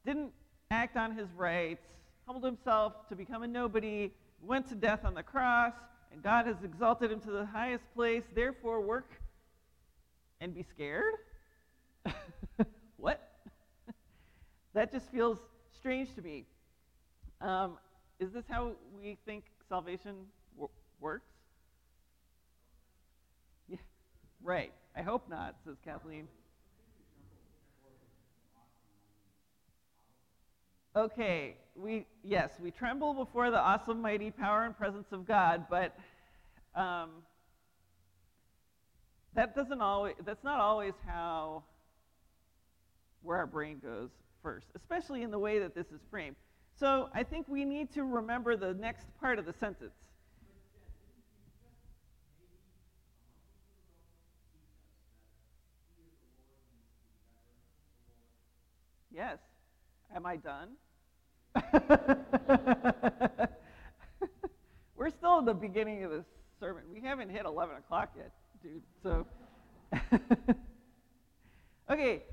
didn't 0.06 0.32
act 0.70 0.98
on 0.98 1.16
his 1.16 1.28
rights, 1.36 1.86
humbled 2.26 2.46
himself 2.46 2.94
to 3.10 3.16
become 3.16 3.44
a 3.44 3.48
nobody, 3.48 4.12
went 4.42 4.68
to 4.70 4.76
death 4.76 5.04
on 5.04 5.14
the 5.14 5.24
cross, 5.24 5.74
and 6.12 6.22
God 6.22 6.46
has 6.46 6.58
exalted 6.64 7.12
him 7.12 7.20
to 7.22 7.32
the 7.32 7.46
highest 7.46 7.84
place, 7.96 8.24
therefore, 8.36 8.82
work 8.82 9.12
and 10.40 10.54
be 10.54 10.64
scared? 10.64 11.16
what? 12.98 13.32
that 14.74 14.92
just 14.92 15.10
feels 15.12 15.40
strange 15.78 16.14
to 16.16 16.22
me. 16.22 16.46
Um, 17.42 17.78
is 18.20 18.32
this 18.32 18.46
how 18.50 18.72
we 19.02 19.18
think 19.26 19.46
salvation 19.68 20.16
w- 20.56 20.70
works? 21.00 21.28
Right. 24.46 24.72
I 24.96 25.02
hope 25.02 25.28
not, 25.28 25.56
says 25.66 25.75
Kathleen. 25.84 26.28
Okay, 30.96 31.56
we 31.75 32.06
yes, 32.24 32.52
we 32.62 32.70
tremble 32.70 33.16
before 33.16 33.50
the 33.50 33.58
awesome, 33.60 34.00
mighty 34.00 34.30
power 34.30 34.66
and 34.66 34.78
presence 34.78 35.08
of 35.12 35.25
God, 35.25 35.65
but 35.67 35.98
um, 36.76 37.10
that 39.34 39.56
doesn't 39.56 39.82
always. 39.82 40.13
That's 40.24 40.43
not 40.43 40.60
always 40.60 40.93
how 41.08 41.63
where 43.24 43.38
our 43.38 43.48
brain 43.48 43.82
goes 43.84 44.12
first, 44.43 44.67
especially 44.76 45.24
in 45.24 45.32
the 45.32 45.39
way 45.39 45.58
that 45.58 45.74
this 45.74 45.88
is 45.88 46.02
framed. 46.12 46.36
So 46.80 47.10
I 47.15 47.24
think 47.24 47.48
we 47.48 47.65
need 47.65 47.91
to 47.96 48.04
remember 48.04 48.56
the 48.56 48.76
next 48.76 49.08
part 49.19 49.39
of 49.39 49.48
the 49.48 49.54
sentence. 49.54 49.96
Yes. 59.15 59.38
Am 60.13 60.25
I 60.25 60.36
done? 60.36 60.71
We're 64.97 65.10
still 65.10 65.39
in 65.39 65.45
the 65.45 65.54
beginning 65.54 66.04
of 66.04 66.12
the 66.12 66.25
sermon. 66.60 66.84
We 66.93 66.99
haven't 66.99 67.30
hit 67.30 67.45
11 67.45 67.78
o'clock 67.78 68.12
yet, 68.17 68.32
dude. 68.62 68.82
So, 69.01 69.25
okay, 71.89 72.23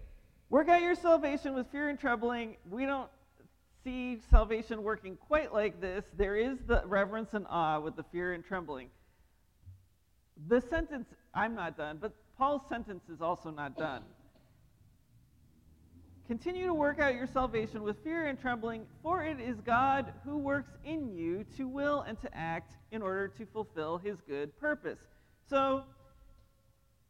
work 0.51 0.69
out 0.69 0.83
your 0.83 0.97
salvation 0.97 1.55
with 1.55 1.69
fear 1.71 1.89
and 1.89 2.01
trembling. 2.01 2.57
We 2.69 2.85
don't 2.85 3.11
see 3.85 4.19
salvation 4.31 4.83
working 4.83 5.17
quite 5.17 5.53
like 5.53 5.81
this. 5.81 6.05
There 6.17 6.35
is 6.37 6.59
the 6.67 6.83
reverence 6.85 7.33
and 7.33 7.47
awe 7.49 7.79
with 7.79 7.95
the 7.95 8.05
fear 8.11 8.33
and 8.33 8.45
trembling. 8.45 8.89
The 10.49 10.61
sentence, 10.61 11.07
I'm 11.33 11.55
not 11.55 11.77
done, 11.77 11.99
but 12.01 12.13
Paul's 12.37 12.63
sentence 12.69 13.05
is 13.09 13.21
also 13.21 13.51
not 13.51 13.79
done. 13.79 14.03
Continue 16.29 16.67
to 16.67 16.75
work 16.75 17.01
out 17.01 17.15
your 17.15 17.27
salvation 17.27 17.83
with 17.83 18.03
fear 18.05 18.27
and 18.29 18.41
trembling, 18.41 18.87
for 19.03 19.25
it 19.25 19.41
is 19.41 19.61
God 19.61 20.13
who 20.25 20.39
works 20.39 20.71
in 20.85 21.13
you 21.13 21.45
to 21.57 21.67
will 21.67 22.03
and 22.03 22.21
to 22.21 22.33
act 22.33 22.77
in 22.93 23.03
order 23.03 23.29
to 23.29 23.47
fulfill 23.47 23.99
his 23.99 24.19
good 24.29 24.57
purpose. 24.59 25.01
So, 25.51 25.83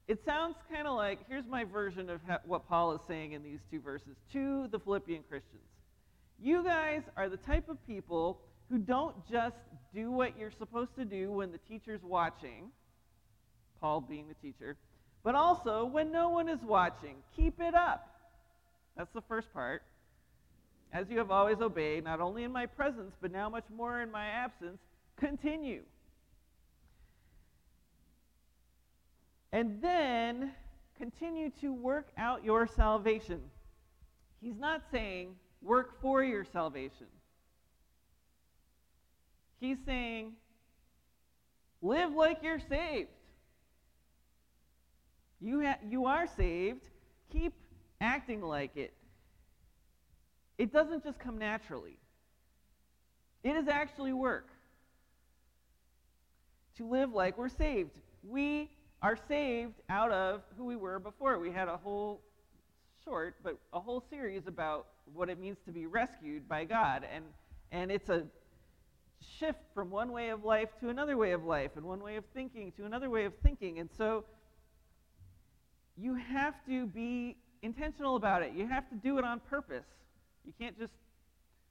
it 0.09 0.25
sounds 0.25 0.57
kind 0.73 0.89
of 0.89 0.97
like 0.97 1.21
here's 1.29 1.47
my 1.47 1.65
version 1.65 2.11
of 2.11 2.21
what 2.45 2.69
Paul 2.69 2.93
is 2.93 3.01
saying 3.07 3.33
in 3.33 3.43
these 3.43 3.61
two 3.71 3.81
verses 3.81 4.17
to 4.33 4.67
the 4.69 4.79
Philippian 4.79 5.23
Christians. 5.29 5.63
You 6.41 6.65
guys 6.65 7.03
are 7.17 7.29
the 7.29 7.37
type 7.37 7.69
of 7.69 7.85
people 7.87 8.41
who 8.69 8.79
don't 8.79 9.15
just 9.31 9.57
do 9.95 10.11
what 10.11 10.39
you're 10.39 10.51
supposed 10.51 10.97
to 10.97 11.05
do 11.05 11.31
when 11.31 11.53
the 11.53 11.59
teacher's 11.59 12.03
watching, 12.03 12.71
Paul 13.81 14.01
being 14.01 14.27
the 14.27 14.35
teacher, 14.35 14.77
but 15.23 15.35
also 15.35 15.85
when 15.85 16.11
no 16.11 16.31
one 16.31 16.49
is 16.49 16.61
watching. 16.63 17.17
Keep 17.37 17.61
it 17.61 17.75
up. 17.75 18.12
That's 18.97 19.13
the 19.13 19.23
first 19.23 19.53
part. 19.53 19.83
As 20.93 21.09
you 21.09 21.19
have 21.19 21.31
always 21.31 21.61
obeyed, 21.61 22.05
not 22.05 22.21
only 22.21 22.45
in 22.45 22.53
my 22.53 22.67
presence, 22.67 23.15
but 23.21 23.33
now 23.33 23.49
much 23.49 23.65
more 23.75 24.01
in 24.01 24.11
my 24.11 24.27
absence, 24.27 24.79
continue. 25.17 25.83
And 29.53 29.81
then 29.81 30.53
continue 30.99 31.51
to 31.61 31.73
work 31.73 32.09
out 32.19 32.45
your 32.45 32.67
salvation. 32.67 33.41
He's 34.41 34.59
not 34.59 34.83
saying 34.91 35.37
work 35.63 36.01
for 36.01 36.23
your 36.23 36.45
salvation. 36.45 37.07
He's 39.61 39.79
saying 39.87 40.33
live 41.81 42.13
like 42.13 42.39
you're 42.43 42.61
saved. 42.69 43.11
You, 45.41 45.65
ha- 45.65 45.79
you 45.89 46.07
are 46.07 46.27
saved. 46.37 46.89
Keep 47.33 47.55
acting 48.03 48.43
like 48.43 48.77
it, 48.77 48.93
it 50.59 50.73
doesn't 50.73 51.05
just 51.05 51.19
come 51.19 51.39
naturally. 51.39 51.97
It 53.43 53.57
is 53.57 53.69
actually 53.69 54.13
work 54.13 54.49
to 56.77 56.89
live 56.89 57.13
like 57.13 57.39
we're 57.39 57.49
saved. 57.49 57.99
We 58.23 58.71
are 59.01 59.17
saved 59.29 59.75
out 59.89 60.13
of 60.13 60.43
who 60.57 60.65
we 60.65 60.77
were 60.77 60.99
before. 60.99 61.39
We 61.39 61.51
had 61.51 61.69
a 61.69 61.77
whole 61.77 62.21
short, 63.05 63.37
but 63.43 63.59
a 63.73 63.81
whole 63.81 64.05
series 64.11 64.47
about 64.47 64.87
what 65.13 65.29
it 65.29 65.41
means 65.41 65.59
to 65.67 65.73
be 65.73 65.87
rescued 65.87 66.49
by 66.49 66.65
God. 66.65 67.05
And, 67.13 67.25
and 67.73 67.91
it's 67.91 68.09
a 68.09 68.25
shift 69.39 69.59
from 69.75 69.91
one 69.91 70.13
way 70.13 70.31
of 70.31 70.45
life 70.45 70.69
to 70.81 70.89
another 70.89 71.17
way 71.17 71.33
of 71.33 71.45
life, 71.45 71.73
and 71.77 71.85
one 71.85 72.03
way 72.03 72.17
of 72.17 72.25
thinking 72.35 72.73
to 72.73 72.85
another 72.85 73.11
way 73.11 73.25
of 73.25 73.33
thinking. 73.43 73.79
And 73.79 73.89
so 73.97 74.25
you 75.97 76.15
have 76.15 76.55
to 76.67 76.87
be 76.87 77.37
intentional 77.63 78.17
about 78.17 78.43
it. 78.43 78.53
You 78.55 78.67
have 78.67 78.89
to 78.91 78.97
do 78.97 79.19
it 79.19 79.25
on 79.25 79.41
purpose. 79.41 79.87
You 80.45 80.53
can't 80.59 80.79
just 80.79 80.93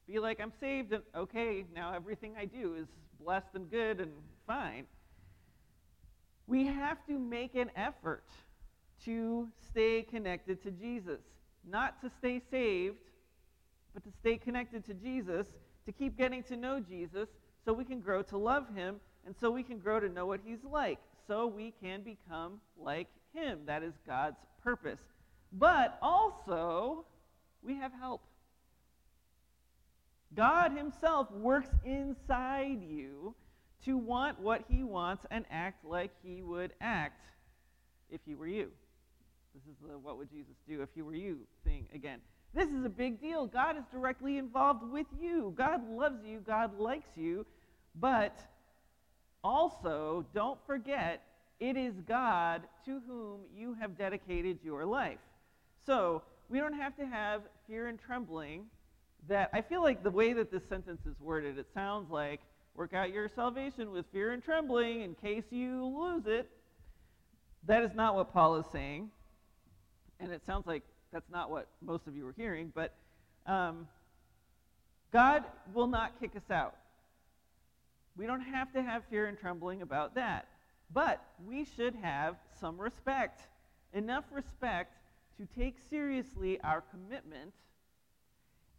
be 0.07 0.19
like, 0.19 0.39
I'm 0.39 0.53
saved, 0.59 0.93
and 0.93 1.03
okay, 1.15 1.65
now 1.75 1.93
everything 1.93 2.33
I 2.37 2.45
do 2.45 2.75
is 2.75 2.87
blessed 3.23 3.53
and 3.53 3.69
good 3.69 3.99
and 3.99 4.11
fine. 4.47 4.85
We 6.47 6.65
have 6.65 6.97
to 7.07 7.17
make 7.17 7.55
an 7.55 7.71
effort 7.75 8.25
to 9.05 9.47
stay 9.69 10.01
connected 10.03 10.61
to 10.63 10.71
Jesus. 10.71 11.21
Not 11.69 12.01
to 12.01 12.09
stay 12.17 12.41
saved, 12.49 12.97
but 13.93 14.03
to 14.03 14.09
stay 14.19 14.37
connected 14.37 14.85
to 14.85 14.93
Jesus, 14.93 15.47
to 15.85 15.91
keep 15.91 16.17
getting 16.17 16.43
to 16.43 16.57
know 16.57 16.79
Jesus, 16.79 17.29
so 17.63 17.73
we 17.73 17.85
can 17.85 17.99
grow 17.99 18.23
to 18.23 18.37
love 18.37 18.73
him, 18.75 18.95
and 19.25 19.35
so 19.39 19.51
we 19.51 19.63
can 19.63 19.77
grow 19.77 19.99
to 19.99 20.09
know 20.09 20.25
what 20.25 20.39
he's 20.43 20.63
like, 20.63 20.99
so 21.27 21.45
we 21.45 21.73
can 21.81 22.01
become 22.01 22.59
like 22.77 23.07
him. 23.33 23.59
That 23.65 23.83
is 23.83 23.93
God's 24.07 24.37
purpose. 24.63 24.99
But 25.51 25.97
also, 26.01 27.05
we 27.61 27.75
have 27.75 27.91
help. 27.93 28.21
God 30.33 30.71
Himself 30.71 31.31
works 31.31 31.69
inside 31.83 32.81
you 32.81 33.35
to 33.85 33.97
want 33.97 34.39
what 34.39 34.63
He 34.69 34.83
wants 34.83 35.25
and 35.29 35.45
act 35.51 35.83
like 35.83 36.11
He 36.23 36.41
would 36.41 36.73
act 36.79 37.25
if 38.09 38.21
He 38.25 38.35
were 38.35 38.47
you. 38.47 38.69
This 39.53 39.63
is 39.63 39.75
the 39.85 39.97
what 39.99 40.17
would 40.17 40.31
Jesus 40.31 40.55
do 40.67 40.81
if 40.81 40.89
He 40.95 41.01
were 41.01 41.15
you 41.15 41.39
thing 41.65 41.85
again. 41.93 42.19
This 42.53 42.69
is 42.69 42.85
a 42.85 42.89
big 42.89 43.21
deal. 43.21 43.45
God 43.45 43.77
is 43.77 43.83
directly 43.91 44.37
involved 44.37 44.89
with 44.89 45.07
you. 45.19 45.53
God 45.57 45.89
loves 45.89 46.25
you. 46.25 46.39
God 46.39 46.77
likes 46.79 47.09
you. 47.15 47.45
But 47.95 48.39
also, 49.43 50.25
don't 50.33 50.59
forget, 50.65 51.23
it 51.59 51.77
is 51.77 51.93
God 52.07 52.63
to 52.85 53.01
whom 53.07 53.41
you 53.55 53.75
have 53.79 53.97
dedicated 53.97 54.59
your 54.63 54.85
life. 54.85 55.19
So, 55.85 56.21
we 56.49 56.59
don't 56.59 56.73
have 56.73 56.95
to 56.97 57.05
have 57.05 57.41
fear 57.67 57.87
and 57.87 57.97
trembling 57.99 58.65
that 59.27 59.49
I 59.53 59.61
feel 59.61 59.81
like 59.81 60.03
the 60.03 60.11
way 60.11 60.33
that 60.33 60.51
this 60.51 60.65
sentence 60.67 61.05
is 61.05 61.15
worded, 61.19 61.57
it 61.57 61.67
sounds 61.73 62.11
like 62.11 62.41
work 62.75 62.93
out 62.93 63.13
your 63.13 63.29
salvation 63.29 63.91
with 63.91 64.05
fear 64.11 64.31
and 64.31 64.43
trembling 64.43 65.01
in 65.01 65.15
case 65.15 65.45
you 65.49 65.85
lose 65.85 66.25
it. 66.25 66.49
That 67.67 67.83
is 67.83 67.93
not 67.93 68.15
what 68.15 68.33
Paul 68.33 68.57
is 68.57 68.65
saying. 68.71 69.11
And 70.19 70.31
it 70.31 70.45
sounds 70.45 70.67
like 70.67 70.83
that's 71.13 71.29
not 71.29 71.49
what 71.49 71.67
most 71.81 72.07
of 72.07 72.15
you 72.15 72.25
were 72.25 72.33
hearing, 72.35 72.71
but 72.73 72.93
um, 73.45 73.87
God 75.11 75.43
will 75.73 75.87
not 75.87 76.19
kick 76.19 76.35
us 76.35 76.49
out. 76.51 76.75
We 78.17 78.25
don't 78.25 78.41
have 78.41 78.71
to 78.73 78.81
have 78.81 79.03
fear 79.09 79.27
and 79.27 79.37
trembling 79.37 79.81
about 79.81 80.15
that. 80.15 80.47
But 80.93 81.23
we 81.47 81.65
should 81.65 81.95
have 81.95 82.35
some 82.59 82.79
respect, 82.79 83.41
enough 83.93 84.25
respect 84.31 84.95
to 85.41 85.59
take 85.59 85.75
seriously 85.89 86.59
our 86.63 86.81
commitment 86.81 87.53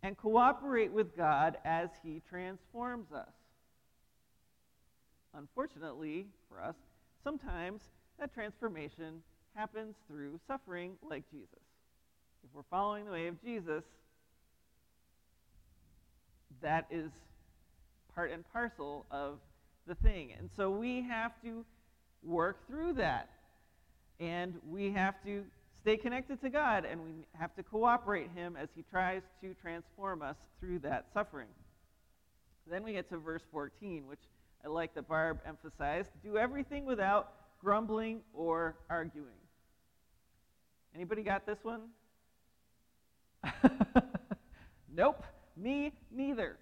and 0.05 0.17
cooperate 0.17 0.93
with 0.93 1.17
God 1.17 1.57
as 1.65 1.89
He 2.05 2.23
transforms 2.29 3.11
us. 3.13 3.33
Unfortunately 5.35 6.27
for 6.49 6.63
us, 6.63 6.77
sometimes 7.25 7.83
that 8.21 8.33
transformation 8.33 9.23
happens 9.57 9.97
through 10.07 10.39
suffering 10.47 10.93
like 11.03 11.25
Jesus. 11.33 11.49
If 12.45 12.55
we're 12.55 12.63
following 12.71 13.07
the 13.07 13.13
way 13.13 13.27
of 13.27 13.43
Jesus, 13.43 13.83
that 16.61 16.87
is 16.91 17.11
part 18.15 18.31
and 18.31 18.45
parcel 18.53 19.05
of 19.11 19.39
the 19.89 19.97
thing. 19.97 20.33
And 20.39 20.49
so 20.57 20.71
we 20.71 21.03
have 21.03 21.33
to 21.43 21.65
work 22.23 22.69
through 22.69 22.93
that. 22.95 23.31
And 24.21 24.55
we 24.71 24.93
have 24.93 25.15
to 25.25 25.43
stay 25.83 25.97
connected 25.97 26.41
to 26.41 26.49
God 26.49 26.85
and 26.85 27.03
we 27.03 27.27
have 27.39 27.55
to 27.57 27.63
cooperate 27.63 28.31
him 28.35 28.57
as 28.57 28.69
he 28.75 28.83
tries 28.83 29.23
to 29.41 29.53
transform 29.55 30.23
us 30.23 30.37
through 30.61 30.79
that 30.79 31.07
suffering. 31.13 31.49
Then 32.71 32.85
we 32.85 32.93
get 32.93 33.09
to 33.11 33.19
verse 33.19 33.43
14, 33.51 34.07
which 34.07 34.21
I 34.65 34.69
like 34.69 34.95
that 34.95 35.09
Barb 35.09 35.41
emphasized. 35.45 36.11
Do 36.23 36.39
everything 36.39 36.85
without 36.85 37.33
grumbling 37.61 38.21
or 38.33 38.77
arguing. 38.89 39.29
Anybody 40.95 41.23
got 41.23 41.47
this 41.47 41.59
one? 41.65 41.81
nope, 44.95 45.25
me 45.57 45.93
neither. 46.13 46.59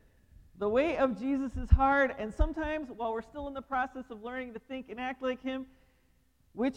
The 0.58 0.68
way 0.68 0.96
of 0.96 1.18
Jesus 1.18 1.56
is 1.56 1.68
hard, 1.70 2.14
and 2.18 2.32
sometimes 2.32 2.88
while 2.90 3.12
we're 3.12 3.20
still 3.20 3.48
in 3.48 3.54
the 3.54 3.62
process 3.62 4.04
of 4.10 4.22
learning 4.22 4.54
to 4.54 4.60
think 4.60 4.86
and 4.88 4.98
act 4.98 5.22
like 5.22 5.42
Him, 5.42 5.66
which 6.54 6.76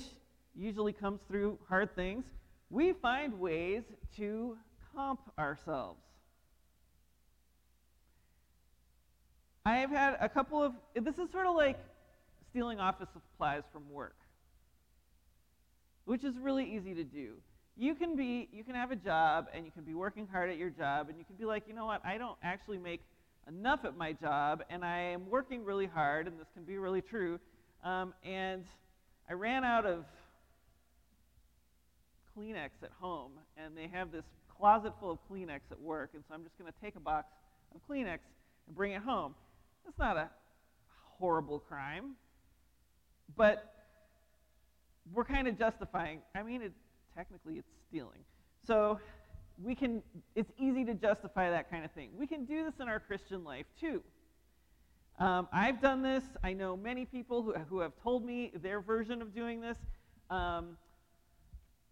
usually 0.55 0.93
comes 0.93 1.19
through 1.27 1.57
hard 1.67 1.95
things, 1.95 2.25
we 2.69 2.93
find 2.93 3.39
ways 3.39 3.83
to 4.17 4.57
comp 4.95 5.19
ourselves. 5.37 5.99
I 9.65 9.77
have 9.77 9.91
had 9.91 10.17
a 10.19 10.27
couple 10.27 10.61
of, 10.61 10.73
this 10.93 11.17
is 11.17 11.31
sort 11.31 11.47
of 11.47 11.55
like 11.55 11.79
stealing 12.49 12.79
office 12.79 13.07
supplies 13.13 13.63
from 13.71 13.89
work, 13.89 14.17
which 16.05 16.23
is 16.23 16.37
really 16.37 16.65
easy 16.65 16.93
to 16.95 17.03
do. 17.03 17.35
You 17.77 17.95
can 17.95 18.15
be, 18.15 18.49
you 18.51 18.63
can 18.63 18.75
have 18.75 18.91
a 18.91 18.95
job 18.95 19.47
and 19.53 19.65
you 19.65 19.71
can 19.71 19.83
be 19.83 19.93
working 19.93 20.27
hard 20.31 20.49
at 20.49 20.57
your 20.57 20.69
job 20.69 21.09
and 21.09 21.17
you 21.17 21.25
can 21.25 21.35
be 21.35 21.45
like, 21.45 21.63
you 21.67 21.73
know 21.73 21.85
what, 21.85 22.05
I 22.05 22.17
don't 22.17 22.37
actually 22.43 22.77
make 22.77 23.01
enough 23.47 23.85
at 23.85 23.97
my 23.97 24.13
job 24.13 24.63
and 24.69 24.83
I 24.83 24.97
am 24.99 25.29
working 25.29 25.63
really 25.63 25.87
hard, 25.87 26.27
and 26.27 26.39
this 26.39 26.47
can 26.53 26.63
be 26.63 26.77
really 26.77 27.01
true. 27.01 27.39
Um, 27.83 28.13
and 28.23 28.65
I 29.29 29.33
ran 29.33 29.63
out 29.63 29.85
of 29.85 30.05
Kleenex 32.37 32.69
at 32.83 32.91
home, 32.99 33.31
and 33.57 33.77
they 33.77 33.87
have 33.87 34.11
this 34.11 34.25
closet 34.57 34.93
full 34.99 35.11
of 35.11 35.19
Kleenex 35.29 35.59
at 35.71 35.79
work, 35.79 36.11
and 36.13 36.23
so 36.27 36.33
I'm 36.33 36.43
just 36.43 36.57
going 36.57 36.71
to 36.71 36.79
take 36.81 36.95
a 36.95 36.99
box 36.99 37.27
of 37.75 37.81
Kleenex 37.87 38.19
and 38.67 38.75
bring 38.75 38.91
it 38.91 39.01
home. 39.01 39.35
It's 39.87 39.97
not 39.97 40.17
a 40.17 40.29
horrible 41.19 41.59
crime, 41.59 42.15
but 43.35 43.73
we're 45.13 45.25
kind 45.25 45.47
of 45.47 45.57
justifying. 45.57 46.21
I 46.35 46.43
mean, 46.43 46.61
it, 46.61 46.71
technically 47.15 47.55
it's 47.55 47.71
stealing. 47.89 48.19
So 48.65 48.99
we 49.61 49.75
can, 49.75 50.01
it's 50.35 50.51
easy 50.57 50.85
to 50.85 50.93
justify 50.93 51.49
that 51.49 51.69
kind 51.69 51.83
of 51.85 51.91
thing. 51.91 52.09
We 52.17 52.27
can 52.27 52.45
do 52.45 52.63
this 52.63 52.75
in 52.79 52.87
our 52.87 52.99
Christian 52.99 53.43
life 53.43 53.65
too. 53.79 54.01
Um, 55.19 55.47
I've 55.51 55.79
done 55.81 56.01
this. 56.01 56.23
I 56.43 56.53
know 56.53 56.75
many 56.75 57.05
people 57.05 57.43
who, 57.43 57.53
who 57.69 57.79
have 57.79 57.91
told 58.01 58.25
me 58.25 58.51
their 58.55 58.81
version 58.81 59.21
of 59.21 59.35
doing 59.35 59.61
this. 59.61 59.77
Um, 60.29 60.77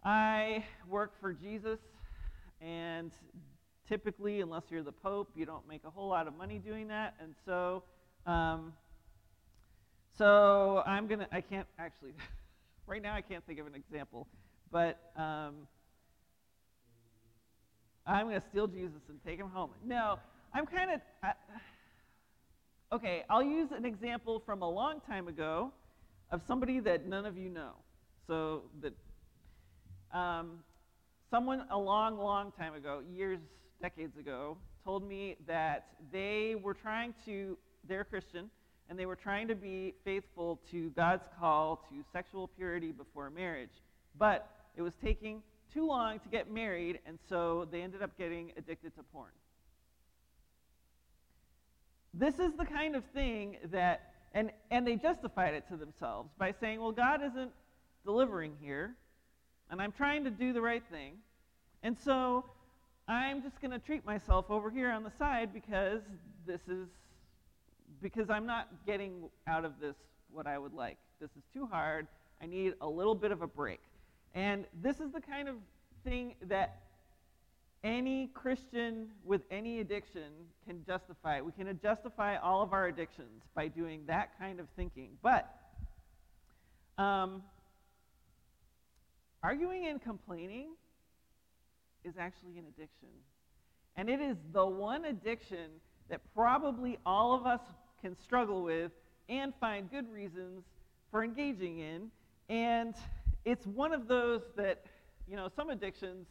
I 0.04 0.64
work 0.88 1.12
for 1.20 1.32
Jesus, 1.32 1.78
and 2.60 3.12
typically, 3.88 4.40
unless 4.40 4.64
you're 4.68 4.82
the 4.82 4.90
Pope, 4.90 5.30
you 5.36 5.46
don't 5.46 5.66
make 5.68 5.84
a 5.84 5.90
whole 5.90 6.08
lot 6.08 6.26
of 6.26 6.36
money 6.36 6.58
doing 6.58 6.88
that. 6.88 7.14
And 7.20 7.34
so, 7.46 7.84
um, 8.26 8.72
so 10.18 10.82
I'm 10.86 11.06
gonna. 11.06 11.28
I 11.30 11.40
can't 11.40 11.68
actually. 11.78 12.14
right 12.86 13.00
now, 13.00 13.14
I 13.14 13.20
can't 13.20 13.46
think 13.46 13.60
of 13.60 13.66
an 13.68 13.76
example, 13.76 14.26
but 14.72 15.12
um, 15.16 15.68
I'm 18.04 18.26
gonna 18.26 18.42
steal 18.50 18.66
Jesus 18.66 19.02
and 19.08 19.22
take 19.24 19.38
him 19.38 19.50
home. 19.50 19.70
No, 19.84 20.18
I'm 20.52 20.66
kind 20.66 20.90
of. 20.90 21.00
Okay, 22.92 23.22
I'll 23.30 23.42
use 23.42 23.70
an 23.70 23.84
example 23.84 24.42
from 24.44 24.62
a 24.62 24.68
long 24.68 25.00
time 25.08 25.28
ago 25.28 25.72
of 26.30 26.42
somebody 26.46 26.80
that 26.80 27.06
none 27.06 27.24
of 27.24 27.38
you 27.38 27.48
know. 27.48 27.70
So 28.26 28.64
that 28.80 28.94
um, 30.12 30.58
someone 31.30 31.64
a 31.70 31.78
long, 31.78 32.18
long 32.18 32.52
time 32.52 32.74
ago, 32.74 33.02
years, 33.12 33.40
decades 33.80 34.16
ago, 34.16 34.56
told 34.84 35.06
me 35.06 35.36
that 35.46 35.86
they 36.12 36.56
were 36.62 36.74
trying 36.74 37.14
to, 37.24 37.56
they're 37.88 38.04
Christian, 38.04 38.50
and 38.88 38.98
they 38.98 39.06
were 39.06 39.16
trying 39.16 39.48
to 39.48 39.54
be 39.54 39.94
faithful 40.04 40.60
to 40.70 40.90
God's 40.90 41.26
call 41.38 41.76
to 41.88 42.04
sexual 42.12 42.48
purity 42.48 42.92
before 42.92 43.30
marriage. 43.30 43.70
But 44.18 44.48
it 44.76 44.82
was 44.82 44.92
taking 45.02 45.42
too 45.72 45.86
long 45.86 46.18
to 46.20 46.28
get 46.28 46.50
married, 46.50 46.98
and 47.06 47.18
so 47.28 47.66
they 47.70 47.80
ended 47.80 48.02
up 48.02 48.16
getting 48.18 48.52
addicted 48.56 48.94
to 48.96 49.02
porn. 49.04 49.30
This 52.12 52.38
is 52.38 52.52
the 52.58 52.66
kind 52.66 52.94
of 52.94 53.04
thing 53.14 53.56
that, 53.70 54.12
and, 54.34 54.50
and 54.70 54.86
they 54.86 54.96
justified 54.96 55.54
it 55.54 55.66
to 55.68 55.76
themselves 55.76 56.30
by 56.38 56.52
saying, 56.60 56.80
well, 56.80 56.92
God 56.92 57.22
isn't 57.22 57.52
delivering 58.04 58.52
here 58.60 58.96
and 59.72 59.80
I'm 59.80 59.90
trying 59.90 60.22
to 60.24 60.30
do 60.30 60.52
the 60.52 60.60
right 60.60 60.82
thing. 60.90 61.14
And 61.82 61.96
so 61.98 62.44
I'm 63.08 63.42
just 63.42 63.60
going 63.60 63.70
to 63.70 63.78
treat 63.78 64.04
myself 64.04 64.50
over 64.50 64.70
here 64.70 64.90
on 64.90 65.02
the 65.02 65.10
side 65.18 65.52
because 65.52 66.02
this 66.46 66.60
is 66.68 66.86
because 68.02 68.28
I'm 68.28 68.46
not 68.46 68.68
getting 68.86 69.30
out 69.46 69.64
of 69.64 69.72
this 69.80 69.96
what 70.30 70.46
I 70.46 70.58
would 70.58 70.74
like. 70.74 70.98
This 71.20 71.30
is 71.30 71.42
too 71.54 71.66
hard. 71.66 72.06
I 72.42 72.46
need 72.46 72.74
a 72.82 72.88
little 72.88 73.14
bit 73.14 73.32
of 73.32 73.40
a 73.40 73.46
break. 73.46 73.80
And 74.34 74.66
this 74.82 75.00
is 75.00 75.10
the 75.10 75.20
kind 75.20 75.48
of 75.48 75.54
thing 76.04 76.34
that 76.48 76.82
any 77.82 78.28
Christian 78.34 79.08
with 79.24 79.40
any 79.50 79.80
addiction 79.80 80.32
can 80.66 80.84
justify. 80.84 81.40
We 81.40 81.52
can 81.52 81.78
justify 81.82 82.36
all 82.36 82.62
of 82.62 82.72
our 82.74 82.88
addictions 82.88 83.42
by 83.54 83.68
doing 83.68 84.02
that 84.06 84.38
kind 84.38 84.60
of 84.60 84.66
thinking. 84.76 85.10
But 85.22 85.50
um, 86.98 87.42
Arguing 89.42 89.86
and 89.86 90.00
complaining 90.00 90.68
is 92.04 92.14
actually 92.18 92.58
an 92.58 92.64
addiction. 92.68 93.08
And 93.96 94.08
it 94.08 94.20
is 94.20 94.36
the 94.52 94.64
one 94.64 95.04
addiction 95.04 95.70
that 96.08 96.20
probably 96.34 96.98
all 97.04 97.34
of 97.34 97.46
us 97.46 97.60
can 98.00 98.16
struggle 98.18 98.62
with 98.62 98.92
and 99.28 99.52
find 99.60 99.90
good 99.90 100.10
reasons 100.12 100.64
for 101.10 101.24
engaging 101.24 101.78
in. 101.78 102.10
And 102.48 102.94
it's 103.44 103.66
one 103.66 103.92
of 103.92 104.08
those 104.08 104.42
that, 104.56 104.84
you 105.28 105.36
know, 105.36 105.48
some 105.54 105.70
addictions 105.70 106.26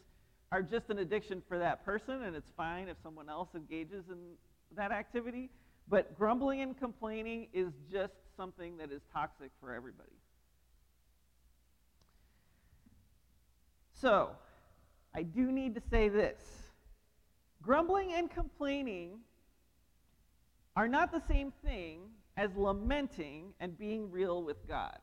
are 0.50 0.62
just 0.62 0.90
an 0.90 0.98
addiction 0.98 1.42
for 1.48 1.58
that 1.58 1.84
person, 1.84 2.22
and 2.22 2.36
it's 2.36 2.50
fine 2.56 2.88
if 2.88 2.96
someone 3.02 3.28
else 3.28 3.48
engages 3.54 4.04
in 4.10 4.18
that 4.76 4.92
activity. 4.92 5.50
But 5.88 6.16
grumbling 6.16 6.60
and 6.60 6.78
complaining 6.78 7.48
is 7.52 7.72
just 7.90 8.14
something 8.36 8.76
that 8.78 8.92
is 8.92 9.02
toxic 9.12 9.50
for 9.60 9.72
everybody. 9.74 10.12
So, 14.02 14.30
I 15.14 15.22
do 15.22 15.52
need 15.52 15.76
to 15.76 15.82
say 15.88 16.08
this 16.08 16.40
grumbling 17.62 18.14
and 18.14 18.28
complaining 18.28 19.20
are 20.74 20.88
not 20.88 21.12
the 21.12 21.22
same 21.28 21.52
thing 21.64 22.00
as 22.36 22.50
lamenting 22.56 23.54
and 23.60 23.78
being 23.78 24.10
real 24.10 24.42
with 24.42 24.56
God. 24.66 24.98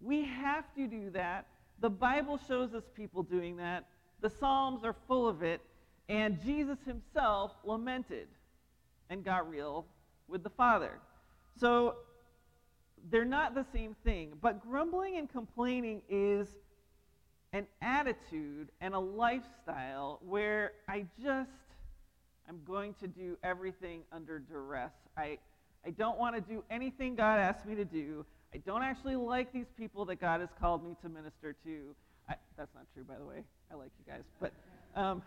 We 0.00 0.24
have 0.24 0.64
to 0.74 0.88
do 0.88 1.10
that. 1.10 1.46
The 1.78 1.90
Bible 1.90 2.40
shows 2.48 2.74
us 2.74 2.82
people 2.96 3.22
doing 3.22 3.56
that. 3.58 3.86
The 4.20 4.30
Psalms 4.30 4.82
are 4.82 4.96
full 5.06 5.28
of 5.28 5.44
it. 5.44 5.60
And 6.08 6.42
Jesus 6.42 6.78
himself 6.84 7.52
lamented 7.62 8.26
and 9.08 9.24
got 9.24 9.48
real 9.48 9.86
with 10.26 10.42
the 10.42 10.50
Father. 10.50 10.98
So 11.60 11.94
they're 13.10 13.24
not 13.24 13.54
the 13.54 13.64
same 13.72 13.96
thing. 14.04 14.32
But 14.40 14.60
grumbling 14.60 15.16
and 15.16 15.30
complaining 15.30 16.02
is 16.08 16.48
an 17.52 17.66
attitude 17.82 18.70
and 18.80 18.94
a 18.94 18.98
lifestyle 18.98 20.20
where 20.22 20.72
I 20.88 21.06
just, 21.22 21.50
I'm 22.48 22.60
going 22.66 22.94
to 23.00 23.08
do 23.08 23.36
everything 23.42 24.02
under 24.12 24.38
duress. 24.38 24.92
I, 25.16 25.38
I 25.84 25.90
don't 25.90 26.18
want 26.18 26.34
to 26.34 26.40
do 26.40 26.62
anything 26.70 27.14
God 27.14 27.38
asked 27.38 27.66
me 27.66 27.74
to 27.76 27.84
do. 27.84 28.24
I 28.54 28.58
don't 28.58 28.82
actually 28.82 29.16
like 29.16 29.52
these 29.52 29.70
people 29.76 30.04
that 30.06 30.20
God 30.20 30.40
has 30.40 30.50
called 30.60 30.84
me 30.84 30.96
to 31.02 31.08
minister 31.08 31.54
to. 31.64 31.94
I, 32.28 32.34
that's 32.56 32.74
not 32.74 32.84
true, 32.94 33.04
by 33.04 33.16
the 33.16 33.24
way. 33.24 33.44
I 33.70 33.76
like 33.76 33.90
you 33.98 34.12
guys. 34.12 34.24
But 34.40 34.52
um, 34.94 35.22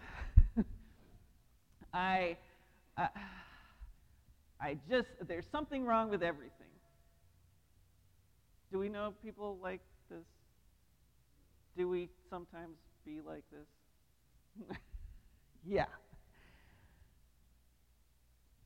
I, 1.94 2.38
uh, 2.98 3.08
I 4.62 4.78
just, 4.90 5.10
there's 5.28 5.48
something 5.52 5.86
wrong 5.86 6.10
with 6.10 6.24
everything. 6.24 6.63
Do 8.74 8.80
we 8.80 8.90
know 8.90 9.14
people 9.24 9.60
like 9.62 9.82
this? 10.10 10.26
Do 11.78 11.88
we 11.88 12.10
sometimes 12.28 12.76
be 13.06 13.22
like 13.22 13.44
this? 13.52 14.78
yeah. 15.64 15.86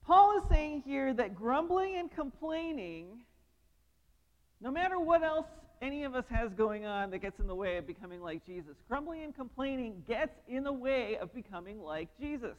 Paul 0.06 0.38
is 0.38 0.44
saying 0.50 0.84
here 0.86 1.14
that 1.14 1.36
grumbling 1.36 1.98
and 1.98 2.10
complaining, 2.10 3.20
no 4.62 4.72
matter 4.72 4.98
what 4.98 5.24
else 5.24 5.48
any 5.82 6.06
of 6.06 6.16
us 6.16 6.24
has 6.30 6.54
going 6.54 6.86
on 6.86 7.12
that 7.12 7.18
gets 7.18 7.42
in 7.42 7.48
the 7.48 7.56
way 7.56 7.76
of 7.76 7.86
becoming 7.86 8.22
like 8.22 8.46
Jesus, 8.46 8.78
grumbling 8.88 9.26
and 9.26 9.36
complaining 9.36 10.04
gets 10.08 10.40
in 10.48 10.64
the 10.64 10.72
way 10.72 11.18
of 11.18 11.34
becoming 11.34 11.82
like 11.82 12.08
Jesus. 12.18 12.56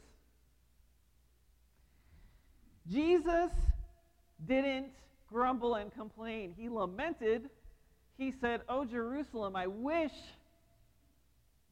Jesus 2.87 3.51
didn't 4.47 4.91
grumble 5.31 5.75
and 5.75 5.93
complain. 5.93 6.53
He 6.57 6.69
lamented. 6.69 7.49
He 8.17 8.33
said, 8.41 8.61
Oh, 8.67 8.85
Jerusalem, 8.85 9.55
I 9.55 9.67
wish, 9.67 10.11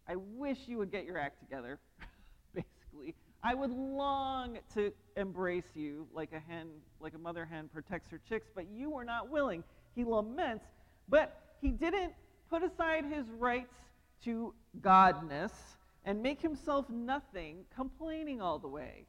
I 0.07 0.15
wish 0.15 0.57
you 0.67 0.77
would 0.77 0.91
get 0.91 1.05
your 1.05 1.17
act 1.17 1.39
together, 1.39 1.79
basically. 2.53 3.15
I 3.43 3.53
would 3.53 3.71
long 3.71 4.57
to 4.73 4.91
embrace 5.15 5.75
you 5.75 6.07
like 6.13 6.31
a 6.33 6.39
hen, 6.39 6.67
like 6.99 7.13
a 7.13 7.17
mother 7.17 7.45
hen 7.45 7.69
protects 7.71 8.09
her 8.11 8.19
chicks, 8.27 8.47
but 8.53 8.65
you 8.69 8.89
were 8.89 9.05
not 9.05 9.29
willing. 9.29 9.63
He 9.95 10.03
laments, 10.03 10.65
but 11.07 11.39
he 11.61 11.69
didn't 11.69 12.13
put 12.49 12.63
aside 12.63 13.05
his 13.05 13.25
rights 13.37 13.73
to 14.23 14.53
godness 14.81 15.51
and 16.05 16.23
make 16.23 16.41
himself 16.41 16.89
nothing, 16.89 17.65
complaining 17.75 18.41
all 18.41 18.59
the 18.59 18.67
way. 18.67 19.05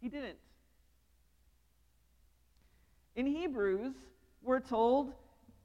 He 0.00 0.08
didn't. 0.08 0.36
In 3.16 3.26
Hebrews, 3.26 3.94
we're 4.42 4.60
told 4.60 5.12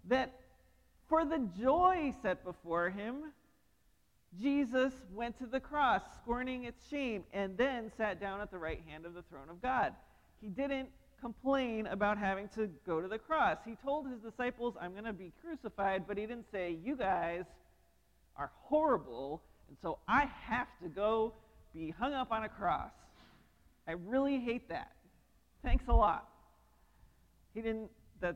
that 0.07 0.33
for 1.07 1.25
the 1.25 1.39
joy 1.59 2.13
set 2.21 2.43
before 2.43 2.89
him, 2.89 3.33
Jesus 4.39 4.93
went 5.12 5.38
to 5.39 5.47
the 5.47 5.59
cross, 5.59 6.03
scorning 6.21 6.65
its 6.65 6.88
shame, 6.88 7.23
and 7.33 7.57
then 7.57 7.91
sat 7.97 8.21
down 8.21 8.41
at 8.41 8.51
the 8.51 8.59
right 8.59 8.81
hand 8.88 9.05
of 9.05 9.15
the 9.15 9.23
throne 9.23 9.49
of 9.49 9.62
God. 9.62 9.93
He 10.39 10.47
didn't 10.49 10.89
complain 11.19 11.88
about 11.88 12.17
having 12.17 12.47
to 12.49 12.69
go 12.85 13.01
to 13.01 13.07
the 13.07 13.17
cross. 13.17 13.57
He 13.65 13.75
told 13.75 14.07
his 14.07 14.19
disciples, 14.19 14.75
I'm 14.79 14.91
going 14.91 15.05
to 15.05 15.13
be 15.13 15.33
crucified, 15.41 16.05
but 16.07 16.17
he 16.17 16.25
didn't 16.27 16.45
say, 16.51 16.77
You 16.83 16.95
guys 16.95 17.45
are 18.38 18.51
horrible, 18.62 19.41
and 19.67 19.77
so 19.81 19.97
I 20.07 20.29
have 20.43 20.67
to 20.83 20.88
go 20.88 21.33
be 21.73 21.89
hung 21.89 22.13
up 22.13 22.31
on 22.31 22.43
a 22.43 22.49
cross. 22.49 22.91
I 23.88 23.93
really 23.93 24.39
hate 24.39 24.69
that. 24.69 24.91
Thanks 25.63 25.85
a 25.88 25.93
lot. 25.93 26.28
He 27.53 27.62
didn't, 27.62 27.89
that, 28.21 28.35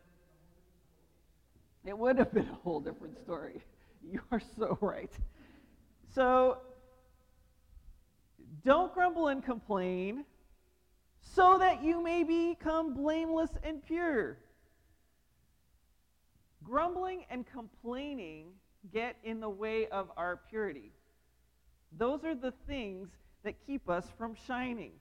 it 1.86 1.97
would 1.97 2.17
have 2.17 2.34
been 2.34 2.47
a 2.47 2.58
whole 2.63 2.80
different 2.80 3.19
story. 3.19 3.62
You 4.06 4.19
are 4.32 4.41
so 4.58 4.78
right. 4.82 5.13
So, 6.13 6.58
don't 8.65 8.93
grumble 8.93 9.30
and 9.30 9.41
complain 9.41 10.26
so 11.21 11.58
that 11.58 11.82
you 11.82 12.04
may 12.04 12.23
become 12.23 12.93
blameless 12.93 13.52
and 13.63 13.82
pure. 13.82 14.38
Grumbling 16.63 17.23
and 17.30 17.45
complaining 17.45 18.47
get 18.91 19.15
in 19.23 19.39
the 19.39 19.49
way 19.49 19.88
of 19.88 20.12
our 20.17 20.41
purity. 20.49 20.91
Those 21.97 22.23
are 22.23 22.36
the 22.36 22.54
things 22.67 23.10
that 23.43 23.56
keep 23.65 23.89
us 23.89 24.06
from 24.17 24.36
shining 24.47 24.91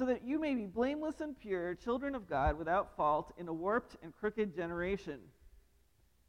so 0.00 0.06
that 0.06 0.24
you 0.24 0.40
may 0.40 0.54
be 0.54 0.64
blameless 0.64 1.20
and 1.20 1.38
pure, 1.38 1.74
children 1.74 2.14
of 2.14 2.26
God, 2.26 2.56
without 2.56 2.96
fault, 2.96 3.34
in 3.36 3.48
a 3.48 3.52
warped 3.52 3.96
and 4.02 4.14
crooked 4.18 4.56
generation. 4.56 5.18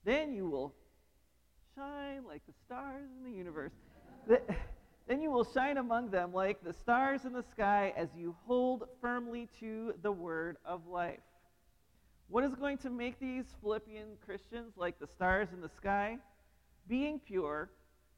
Then 0.04 0.34
you 0.34 0.46
will 0.46 0.74
shine 1.74 2.26
like 2.28 2.42
the 2.46 2.54
stars 2.66 3.08
in 3.18 3.32
the 3.32 3.38
universe. 3.38 3.72
then 5.08 5.22
you 5.22 5.32
will 5.32 5.46
shine 5.46 5.78
among 5.78 6.10
them 6.10 6.34
like 6.34 6.62
the 6.62 6.74
stars 6.74 7.24
in 7.24 7.32
the 7.32 7.46
sky 7.50 7.94
as 7.96 8.10
you 8.14 8.36
hold 8.46 8.90
firmly 9.00 9.48
to 9.62 9.94
the 10.02 10.12
word 10.12 10.58
of 10.66 10.86
life. 10.88 11.22
What 12.28 12.44
is 12.44 12.54
going 12.54 12.78
to 12.80 12.90
make 12.90 13.22
these 13.22 13.46
Philippian 13.62 14.18
Christians 14.26 14.74
like 14.76 15.00
the 15.00 15.08
stars 15.08 15.48
in 15.54 15.62
the 15.62 15.70
sky? 15.70 16.18
Being 16.90 17.20
pure 17.20 17.70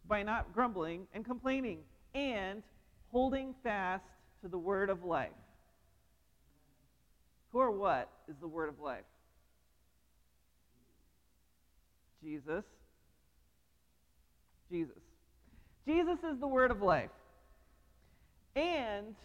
by 0.07 0.23
not 0.23 0.51
grumbling 0.51 1.05
and 1.13 1.23
complaining 1.23 1.81
and 2.15 2.63
holding 3.11 3.53
fast 3.61 4.05
to 4.41 4.47
the 4.47 4.57
word 4.57 4.89
of 4.89 5.03
life. 5.03 5.29
Who 7.53 7.59
or 7.59 7.71
what 7.71 8.09
is 8.27 8.35
the 8.41 8.47
word 8.47 8.67
of 8.67 8.79
life? 8.79 9.05
Jesus. 12.23 12.65
Jesus. 14.71 15.01
Jesus 15.85 16.17
is 16.23 16.39
the 16.39 16.47
word 16.47 16.71
of 16.71 16.81
life. 16.81 17.11
And 18.55 19.15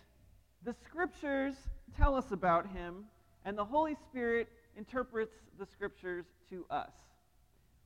the 0.64 0.74
scriptures 0.84 1.54
tell 1.96 2.14
us 2.14 2.30
about 2.30 2.66
him, 2.70 3.04
and 3.44 3.56
the 3.56 3.64
Holy 3.64 3.96
Spirit 4.10 4.48
interprets 4.76 5.34
the 5.58 5.66
scriptures 5.66 6.26
to 6.50 6.66
us. 6.70 6.92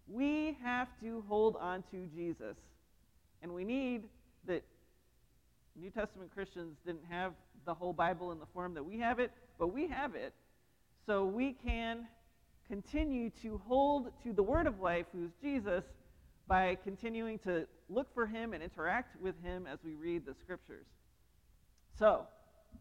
We 0.08 0.56
have 0.64 0.88
to 1.02 1.24
hold 1.28 1.56
on 1.56 1.84
to 1.92 2.06
Jesus. 2.14 2.56
And 3.42 3.54
we 3.54 3.64
need 3.64 4.04
that 4.46 4.62
New 5.76 5.90
Testament 5.90 6.30
Christians 6.34 6.76
didn't 6.84 7.04
have 7.08 7.32
the 7.64 7.74
whole 7.74 7.92
Bible 7.92 8.32
in 8.32 8.38
the 8.38 8.46
form 8.52 8.74
that 8.74 8.84
we 8.84 8.98
have 8.98 9.20
it, 9.20 9.30
but 9.62 9.72
we 9.72 9.86
have 9.86 10.16
it. 10.16 10.34
So 11.06 11.24
we 11.24 11.52
can 11.52 12.08
continue 12.66 13.30
to 13.42 13.60
hold 13.68 14.10
to 14.24 14.32
the 14.32 14.42
word 14.42 14.66
of 14.66 14.80
life, 14.80 15.06
who's 15.12 15.30
Jesus, 15.40 15.84
by 16.48 16.76
continuing 16.82 17.38
to 17.44 17.68
look 17.88 18.12
for 18.12 18.26
him 18.26 18.54
and 18.54 18.60
interact 18.60 19.22
with 19.22 19.40
him 19.40 19.68
as 19.72 19.78
we 19.84 19.94
read 19.94 20.26
the 20.26 20.34
scriptures. 20.34 20.86
So, 21.96 22.26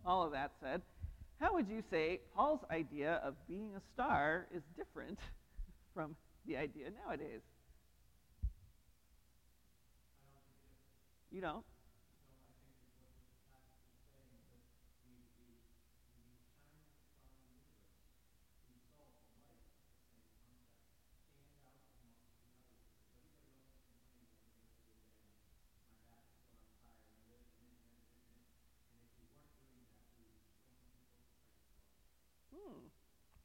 all 0.03 0.23
of 0.23 0.31
that 0.31 0.53
said, 0.59 0.81
how 1.39 1.53
would 1.53 1.67
you 1.67 1.83
say 1.91 2.21
Paul's 2.35 2.61
idea 2.71 3.21
of 3.23 3.35
being 3.47 3.73
a 3.77 3.81
star 3.93 4.47
is 4.51 4.63
different 4.75 5.19
from 5.93 6.15
the 6.47 6.57
idea 6.57 6.85
nowadays? 7.05 7.41
You 11.29 11.41
don't? 11.41 11.63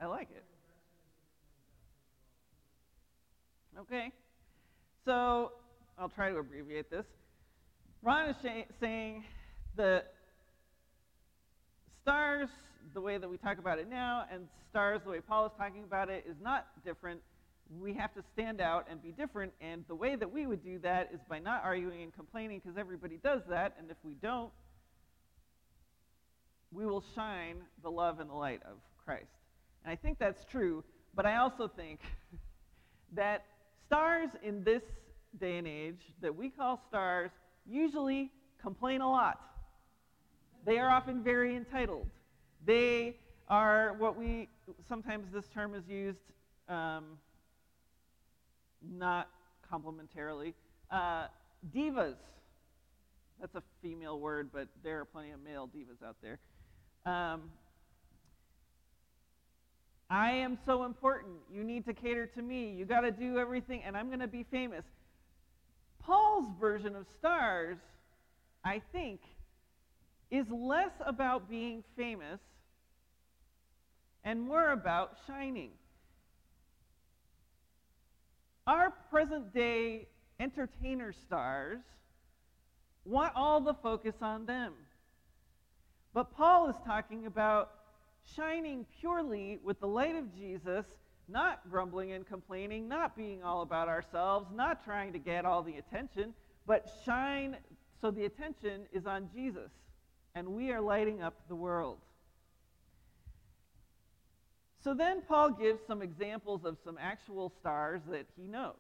I 0.06 0.08
like 0.08 0.28
it. 0.30 0.44
Okay. 3.76 4.12
So 5.04 5.50
I'll 5.98 6.08
try 6.08 6.30
to 6.30 6.36
abbreviate 6.36 6.92
this. 6.92 7.04
Ron 8.04 8.28
is 8.28 8.36
sh- 8.40 8.70
saying 8.78 9.24
the 9.74 10.04
stars, 12.02 12.48
the 12.94 13.00
way 13.00 13.18
that 13.18 13.28
we 13.28 13.36
talk 13.36 13.58
about 13.58 13.80
it 13.80 13.90
now, 13.90 14.26
and 14.32 14.46
stars, 14.70 15.00
the 15.04 15.10
way 15.10 15.18
Paul 15.18 15.46
is 15.46 15.52
talking 15.58 15.82
about 15.82 16.08
it, 16.08 16.24
is 16.28 16.36
not 16.40 16.68
different. 16.84 17.20
We 17.76 17.92
have 17.94 18.14
to 18.14 18.22
stand 18.32 18.60
out 18.60 18.86
and 18.88 19.02
be 19.02 19.10
different, 19.10 19.54
and 19.60 19.84
the 19.88 19.96
way 19.96 20.14
that 20.14 20.30
we 20.30 20.46
would 20.46 20.62
do 20.62 20.78
that 20.84 21.10
is 21.12 21.18
by 21.28 21.40
not 21.40 21.64
arguing 21.64 22.04
and 22.04 22.14
complaining, 22.14 22.60
because 22.64 22.78
everybody 22.78 23.18
does 23.24 23.40
that, 23.48 23.74
and 23.76 23.90
if 23.90 23.96
we 24.04 24.14
don't, 24.22 24.52
we 26.70 26.86
will 26.86 27.02
shine 27.16 27.56
the 27.82 27.90
love 27.90 28.20
and 28.20 28.30
the 28.30 28.34
light 28.34 28.62
of 28.70 28.76
Christ. 29.04 29.26
And 29.86 29.92
I 29.92 29.94
think 29.96 30.18
that's 30.18 30.44
true, 30.44 30.82
but 31.14 31.26
I 31.26 31.36
also 31.36 31.68
think 31.68 32.00
that 33.12 33.44
stars 33.86 34.30
in 34.42 34.64
this 34.64 34.82
day 35.38 35.58
and 35.58 35.66
age 35.68 36.00
that 36.20 36.34
we 36.34 36.50
call 36.50 36.82
stars 36.88 37.30
usually 37.64 38.32
complain 38.60 39.00
a 39.00 39.08
lot. 39.08 39.40
They 40.64 40.78
are 40.78 40.90
often 40.90 41.22
very 41.22 41.54
entitled. 41.54 42.08
They 42.64 43.14
are 43.46 43.94
what 43.98 44.16
we 44.16 44.48
sometimes 44.88 45.32
this 45.32 45.46
term 45.54 45.72
is 45.76 45.86
used 45.88 46.32
um, 46.68 47.18
not 48.82 49.28
complementarily. 49.72 50.54
Uh, 50.90 51.28
divas. 51.72 52.16
That's 53.40 53.54
a 53.54 53.62
female 53.82 54.18
word, 54.18 54.50
but 54.52 54.66
there 54.82 54.98
are 54.98 55.04
plenty 55.04 55.30
of 55.30 55.40
male 55.44 55.68
divas 55.68 56.04
out 56.04 56.16
there. 56.20 56.40
Um, 57.04 57.50
I 60.08 60.30
am 60.32 60.58
so 60.64 60.84
important. 60.84 61.34
You 61.52 61.64
need 61.64 61.84
to 61.86 61.94
cater 61.94 62.26
to 62.26 62.42
me. 62.42 62.70
You 62.70 62.84
got 62.84 63.00
to 63.00 63.10
do 63.10 63.38
everything, 63.38 63.82
and 63.84 63.96
I'm 63.96 64.06
going 64.06 64.20
to 64.20 64.28
be 64.28 64.44
famous. 64.50 64.84
Paul's 66.00 66.46
version 66.60 66.94
of 66.94 67.06
stars, 67.18 67.78
I 68.64 68.80
think, 68.92 69.20
is 70.30 70.46
less 70.50 70.92
about 71.04 71.50
being 71.50 71.82
famous 71.96 72.38
and 74.22 74.40
more 74.40 74.72
about 74.72 75.16
shining. 75.26 75.70
Our 78.66 78.92
present 79.10 79.52
day 79.52 80.06
entertainer 80.38 81.12
stars 81.12 81.80
want 83.04 83.32
all 83.36 83.60
the 83.60 83.74
focus 83.74 84.14
on 84.20 84.46
them. 84.46 84.72
But 86.12 86.34
Paul 86.36 86.70
is 86.70 86.76
talking 86.84 87.26
about 87.26 87.70
shining 88.34 88.86
purely 89.00 89.58
with 89.62 89.80
the 89.80 89.86
light 89.86 90.16
of 90.16 90.34
Jesus, 90.34 90.84
not 91.28 91.60
grumbling 91.70 92.12
and 92.12 92.26
complaining, 92.26 92.88
not 92.88 93.16
being 93.16 93.42
all 93.42 93.62
about 93.62 93.88
ourselves, 93.88 94.48
not 94.54 94.84
trying 94.84 95.12
to 95.12 95.18
get 95.18 95.44
all 95.44 95.62
the 95.62 95.76
attention, 95.76 96.34
but 96.66 96.88
shine 97.04 97.56
so 98.00 98.10
the 98.10 98.24
attention 98.24 98.82
is 98.92 99.06
on 99.06 99.28
Jesus, 99.34 99.70
and 100.34 100.46
we 100.48 100.70
are 100.70 100.80
lighting 100.80 101.22
up 101.22 101.34
the 101.48 101.54
world. 101.54 101.98
So 104.84 104.94
then 104.94 105.22
Paul 105.26 105.50
gives 105.50 105.80
some 105.86 106.02
examples 106.02 106.64
of 106.64 106.76
some 106.84 106.98
actual 107.00 107.50
stars 107.58 108.02
that 108.08 108.26
he 108.36 108.46
knows, 108.46 108.74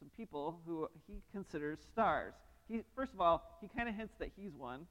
some 0.00 0.10
people 0.16 0.58
who 0.66 0.88
he 1.06 1.22
considers 1.32 1.78
stars. 1.92 2.34
He, 2.68 2.80
first 2.96 3.12
of 3.12 3.20
all, 3.20 3.58
he 3.60 3.68
kind 3.68 3.88
of 3.88 3.94
hints 3.94 4.14
that 4.18 4.30
he's 4.36 4.54
one. 4.56 4.86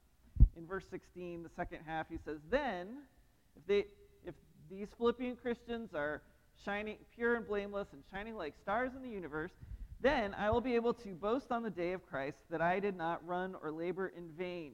In 0.55 0.65
verse 0.67 0.85
16, 0.89 1.43
the 1.43 1.49
second 1.49 1.79
half, 1.85 2.05
he 2.09 2.17
says, 2.23 2.37
Then 2.49 2.99
if, 3.55 3.65
they, 3.67 3.85
if 4.25 4.35
these 4.69 4.87
Philippian 4.97 5.35
Christians 5.35 5.93
are 5.93 6.21
shining 6.63 6.97
pure 7.15 7.35
and 7.35 7.47
blameless 7.47 7.87
and 7.93 8.03
shining 8.11 8.35
like 8.35 8.53
stars 8.61 8.91
in 8.95 9.01
the 9.01 9.09
universe, 9.09 9.51
then 10.01 10.33
I 10.33 10.49
will 10.51 10.61
be 10.61 10.75
able 10.75 10.93
to 10.95 11.09
boast 11.15 11.51
on 11.51 11.63
the 11.63 11.69
day 11.69 11.93
of 11.93 12.05
Christ 12.05 12.37
that 12.49 12.61
I 12.61 12.79
did 12.79 12.95
not 12.95 13.25
run 13.25 13.55
or 13.61 13.71
labor 13.71 14.11
in 14.15 14.29
vain. 14.37 14.73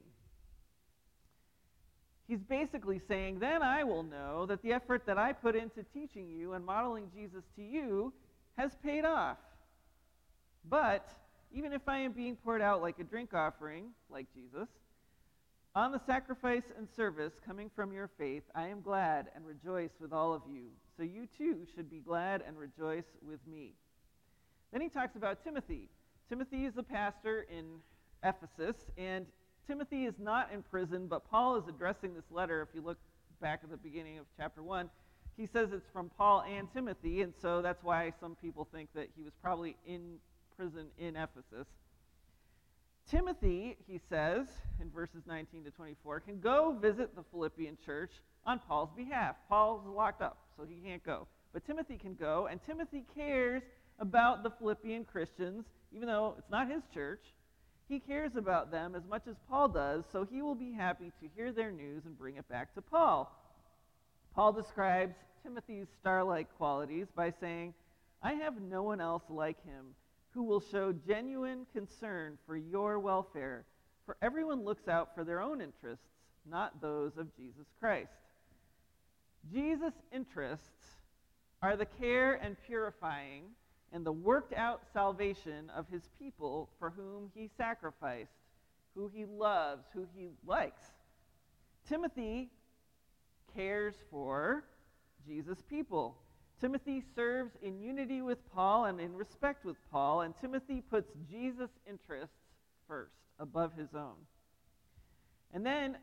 He's 2.26 2.42
basically 2.42 3.00
saying, 3.08 3.40
then 3.40 3.62
I 3.62 3.82
will 3.82 4.04
know 4.04 4.46
that 4.46 4.62
the 4.62 4.72
effort 4.72 5.04
that 5.06 5.18
I 5.18 5.32
put 5.32 5.56
into 5.56 5.82
teaching 5.92 6.28
you 6.28 6.52
and 6.52 6.64
modeling 6.64 7.10
Jesus 7.12 7.42
to 7.56 7.62
you 7.62 8.12
has 8.56 8.70
paid 8.84 9.04
off. 9.04 9.38
But 10.68 11.08
even 11.52 11.72
if 11.72 11.82
I 11.88 11.98
am 11.98 12.12
being 12.12 12.36
poured 12.36 12.62
out 12.62 12.82
like 12.82 12.98
a 13.00 13.04
drink 13.04 13.34
offering, 13.34 13.86
like 14.08 14.26
Jesus, 14.32 14.68
on 15.74 15.92
the 15.92 16.00
sacrifice 16.04 16.64
and 16.76 16.88
service 16.96 17.32
coming 17.46 17.70
from 17.74 17.92
your 17.92 18.10
faith, 18.18 18.42
I 18.54 18.68
am 18.68 18.80
glad 18.80 19.28
and 19.34 19.46
rejoice 19.46 19.90
with 20.00 20.12
all 20.12 20.34
of 20.34 20.42
you. 20.50 20.64
So 20.96 21.04
you 21.04 21.28
too 21.38 21.66
should 21.74 21.88
be 21.88 22.00
glad 22.00 22.42
and 22.46 22.58
rejoice 22.58 23.04
with 23.26 23.40
me. 23.46 23.74
Then 24.72 24.80
he 24.80 24.88
talks 24.88 25.16
about 25.16 25.44
Timothy. 25.44 25.88
Timothy 26.28 26.64
is 26.64 26.74
the 26.74 26.82
pastor 26.82 27.46
in 27.50 27.64
Ephesus, 28.24 28.76
and 28.98 29.26
Timothy 29.66 30.06
is 30.06 30.14
not 30.18 30.50
in 30.52 30.62
prison, 30.62 31.06
but 31.06 31.28
Paul 31.30 31.56
is 31.56 31.64
addressing 31.68 32.14
this 32.14 32.30
letter. 32.30 32.62
If 32.62 32.74
you 32.74 32.82
look 32.82 32.98
back 33.40 33.60
at 33.62 33.70
the 33.70 33.76
beginning 33.76 34.18
of 34.18 34.26
chapter 34.36 34.62
1, 34.62 34.90
he 35.36 35.46
says 35.46 35.68
it's 35.72 35.88
from 35.92 36.10
Paul 36.18 36.42
and 36.42 36.68
Timothy, 36.72 37.22
and 37.22 37.32
so 37.40 37.62
that's 37.62 37.82
why 37.82 38.12
some 38.20 38.36
people 38.42 38.68
think 38.72 38.90
that 38.94 39.08
he 39.16 39.22
was 39.22 39.32
probably 39.40 39.76
in 39.86 40.16
prison 40.56 40.86
in 40.98 41.16
Ephesus. 41.16 41.66
Timothy, 43.10 43.76
he 43.88 43.98
says 44.08 44.46
in 44.80 44.88
verses 44.88 45.22
19 45.26 45.64
to 45.64 45.70
24, 45.72 46.20
can 46.20 46.38
go 46.38 46.76
visit 46.80 47.16
the 47.16 47.24
Philippian 47.32 47.76
church 47.84 48.12
on 48.46 48.60
Paul's 48.60 48.90
behalf. 48.96 49.34
Paul's 49.48 49.84
locked 49.84 50.22
up, 50.22 50.38
so 50.56 50.64
he 50.64 50.76
can't 50.76 51.04
go. 51.04 51.26
But 51.52 51.66
Timothy 51.66 51.96
can 51.96 52.14
go, 52.14 52.46
and 52.48 52.60
Timothy 52.64 53.04
cares 53.12 53.62
about 53.98 54.44
the 54.44 54.50
Philippian 54.50 55.04
Christians, 55.04 55.64
even 55.92 56.06
though 56.06 56.36
it's 56.38 56.50
not 56.50 56.70
his 56.70 56.82
church. 56.94 57.34
He 57.88 57.98
cares 57.98 58.36
about 58.36 58.70
them 58.70 58.94
as 58.94 59.02
much 59.10 59.26
as 59.28 59.34
Paul 59.48 59.68
does, 59.68 60.04
so 60.12 60.24
he 60.24 60.40
will 60.40 60.54
be 60.54 60.70
happy 60.70 61.10
to 61.20 61.28
hear 61.34 61.50
their 61.50 61.72
news 61.72 62.04
and 62.06 62.16
bring 62.16 62.36
it 62.36 62.48
back 62.48 62.74
to 62.74 62.80
Paul. 62.80 63.36
Paul 64.36 64.52
describes 64.52 65.16
Timothy's 65.42 65.88
star 66.00 66.22
like 66.22 66.56
qualities 66.56 67.08
by 67.16 67.32
saying, 67.40 67.74
I 68.22 68.34
have 68.34 68.62
no 68.62 68.84
one 68.84 69.00
else 69.00 69.24
like 69.28 69.60
him 69.64 69.96
who 70.32 70.44
will 70.44 70.60
show 70.60 70.92
genuine 70.92 71.66
concern 71.72 72.38
for 72.46 72.56
your 72.56 72.98
welfare, 72.98 73.64
for 74.06 74.16
everyone 74.22 74.64
looks 74.64 74.88
out 74.88 75.14
for 75.14 75.24
their 75.24 75.40
own 75.40 75.60
interests, 75.60 76.06
not 76.48 76.80
those 76.80 77.16
of 77.16 77.34
Jesus 77.36 77.66
Christ. 77.78 78.12
Jesus' 79.52 79.94
interests 80.12 80.96
are 81.62 81.76
the 81.76 81.86
care 81.86 82.34
and 82.34 82.56
purifying 82.66 83.44
and 83.92 84.06
the 84.06 84.12
worked 84.12 84.52
out 84.52 84.82
salvation 84.92 85.70
of 85.74 85.88
his 85.88 86.02
people 86.18 86.70
for 86.78 86.90
whom 86.90 87.30
he 87.34 87.50
sacrificed, 87.56 88.30
who 88.94 89.10
he 89.12 89.24
loves, 89.24 89.84
who 89.92 90.06
he 90.14 90.28
likes. 90.46 90.82
Timothy 91.88 92.50
cares 93.54 93.94
for 94.10 94.64
Jesus' 95.26 95.62
people. 95.68 96.16
Timothy 96.60 97.02
serves 97.14 97.52
in 97.62 97.80
unity 97.80 98.20
with 98.20 98.38
Paul 98.54 98.84
and 98.84 99.00
in 99.00 99.14
respect 99.14 99.64
with 99.64 99.76
Paul, 99.90 100.22
and 100.22 100.34
Timothy 100.40 100.82
puts 100.90 101.10
Jesus' 101.30 101.70
interests 101.88 102.34
first, 102.86 103.14
above 103.38 103.72
his 103.78 103.88
own. 103.94 104.16
And 105.54 105.64
then 105.64 105.96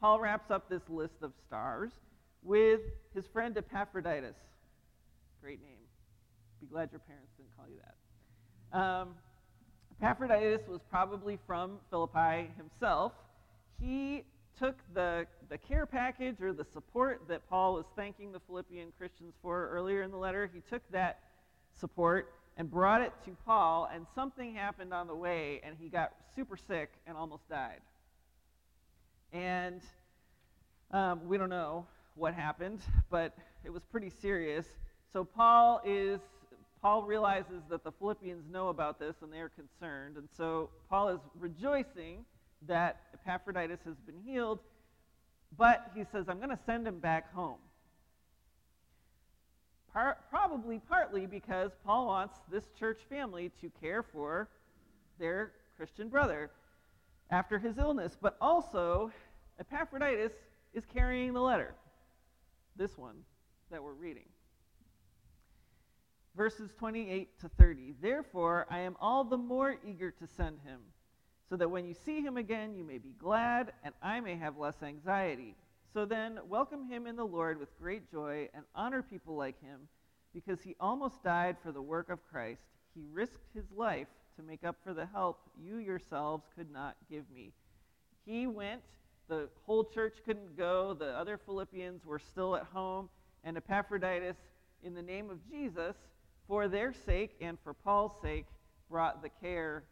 Paul 0.00 0.20
wraps 0.20 0.50
up 0.50 0.68
this 0.68 0.82
list 0.88 1.22
of 1.22 1.32
stars 1.46 1.90
with 2.42 2.80
his 3.14 3.26
friend 3.32 3.56
Epaphroditus. 3.56 4.36
Great 5.40 5.62
name. 5.62 5.78
Be 6.60 6.66
glad 6.66 6.90
your 6.92 7.00
parents 7.00 7.30
didn't 7.36 7.56
call 7.56 7.66
you 7.68 7.78
that. 7.80 8.78
Um, 8.78 9.14
Epaphroditus 10.00 10.68
was 10.68 10.80
probably 10.90 11.38
from 11.46 11.78
Philippi 11.90 12.50
himself. 12.56 13.12
He 13.80 14.24
took 14.58 14.76
the, 14.94 15.26
the 15.48 15.58
care 15.58 15.86
package 15.86 16.40
or 16.40 16.52
the 16.52 16.64
support 16.64 17.22
that 17.28 17.48
Paul 17.48 17.74
was 17.74 17.84
thanking 17.96 18.32
the 18.32 18.40
Philippian 18.40 18.92
Christians 18.98 19.34
for 19.42 19.68
earlier 19.70 20.02
in 20.02 20.10
the 20.10 20.16
letter, 20.16 20.50
he 20.52 20.60
took 20.68 20.82
that 20.92 21.20
support 21.78 22.32
and 22.56 22.70
brought 22.70 23.02
it 23.02 23.12
to 23.24 23.36
Paul, 23.44 23.88
and 23.92 24.06
something 24.14 24.54
happened 24.54 24.94
on 24.94 25.08
the 25.08 25.14
way, 25.14 25.60
and 25.64 25.76
he 25.80 25.88
got 25.88 26.12
super 26.36 26.56
sick 26.56 26.90
and 27.06 27.16
almost 27.16 27.48
died. 27.48 27.80
And 29.32 29.80
um, 30.92 31.26
we 31.26 31.36
don't 31.36 31.50
know 31.50 31.86
what 32.14 32.34
happened, 32.34 32.80
but 33.10 33.36
it 33.64 33.72
was 33.72 33.82
pretty 33.90 34.10
serious. 34.22 34.66
So 35.12 35.24
Paul 35.24 35.80
is 35.84 36.20
Paul 36.80 37.02
realizes 37.02 37.62
that 37.70 37.82
the 37.82 37.92
Philippians 37.92 38.44
know 38.52 38.68
about 38.68 39.00
this 39.00 39.16
and 39.22 39.32
they're 39.32 39.48
concerned, 39.48 40.16
and 40.18 40.28
so 40.36 40.68
Paul 40.90 41.08
is 41.08 41.20
rejoicing 41.40 42.26
that 42.66 43.00
Epaphroditus 43.14 43.80
has 43.84 43.96
been 44.06 44.20
healed, 44.24 44.60
but 45.56 45.90
he 45.94 46.04
says, 46.10 46.26
I'm 46.28 46.38
going 46.38 46.50
to 46.50 46.58
send 46.66 46.86
him 46.86 46.98
back 46.98 47.32
home. 47.34 47.58
Par- 49.92 50.18
probably 50.28 50.80
partly 50.88 51.26
because 51.26 51.70
Paul 51.84 52.06
wants 52.06 52.38
this 52.50 52.64
church 52.78 53.00
family 53.08 53.50
to 53.60 53.70
care 53.80 54.02
for 54.02 54.48
their 55.18 55.52
Christian 55.76 56.08
brother 56.08 56.50
after 57.30 57.58
his 57.58 57.78
illness, 57.78 58.16
but 58.20 58.36
also 58.40 59.10
Epaphroditus 59.60 60.32
is 60.72 60.84
carrying 60.92 61.32
the 61.32 61.40
letter, 61.40 61.74
this 62.76 62.98
one 62.98 63.16
that 63.70 63.82
we're 63.82 63.92
reading. 63.92 64.26
Verses 66.36 66.70
28 66.76 67.40
to 67.40 67.48
30. 67.60 67.94
Therefore, 68.02 68.66
I 68.68 68.80
am 68.80 68.96
all 69.00 69.22
the 69.22 69.36
more 69.36 69.76
eager 69.86 70.10
to 70.10 70.26
send 70.26 70.58
him 70.64 70.80
so 71.48 71.56
that 71.56 71.70
when 71.70 71.86
you 71.86 71.94
see 71.94 72.20
him 72.20 72.36
again, 72.36 72.74
you 72.74 72.84
may 72.84 72.98
be 72.98 73.14
glad, 73.18 73.72
and 73.82 73.94
I 74.02 74.20
may 74.20 74.36
have 74.36 74.56
less 74.56 74.82
anxiety. 74.82 75.54
So 75.92 76.04
then, 76.04 76.38
welcome 76.48 76.88
him 76.88 77.06
in 77.06 77.16
the 77.16 77.24
Lord 77.24 77.58
with 77.60 77.78
great 77.78 78.10
joy, 78.10 78.48
and 78.54 78.64
honor 78.74 79.02
people 79.02 79.36
like 79.36 79.60
him, 79.62 79.80
because 80.32 80.60
he 80.62 80.74
almost 80.80 81.22
died 81.22 81.56
for 81.62 81.70
the 81.70 81.82
work 81.82 82.08
of 82.10 82.24
Christ. 82.30 82.62
He 82.94 83.04
risked 83.12 83.54
his 83.54 83.70
life 83.74 84.08
to 84.36 84.42
make 84.42 84.64
up 84.64 84.76
for 84.82 84.94
the 84.94 85.06
help 85.06 85.38
you 85.62 85.76
yourselves 85.76 86.44
could 86.56 86.70
not 86.72 86.96
give 87.10 87.24
me. 87.32 87.52
He 88.24 88.46
went 88.46 88.82
the 89.28 89.48
whole 89.64 89.84
church 89.84 90.18
couldn't 90.24 90.56
go, 90.56 90.92
the 90.92 91.16
other 91.16 91.38
Philippians 91.38 92.04
were 92.04 92.18
still 92.18 92.56
at 92.56 92.64
home, 92.64 93.08
and 93.42 93.56
Epaphroditus, 93.56 94.36
in 94.82 94.94
the 94.94 95.02
name 95.02 95.30
of 95.30 95.38
Jesus, 95.50 95.96
for 96.46 96.68
their 96.68 96.92
sake 96.92 97.34
and 97.40 97.56
for 97.64 97.72
Paul's 97.72 98.12
sake, 98.20 98.44
brought 98.90 99.22
the 99.22 99.30
care 99.40 99.84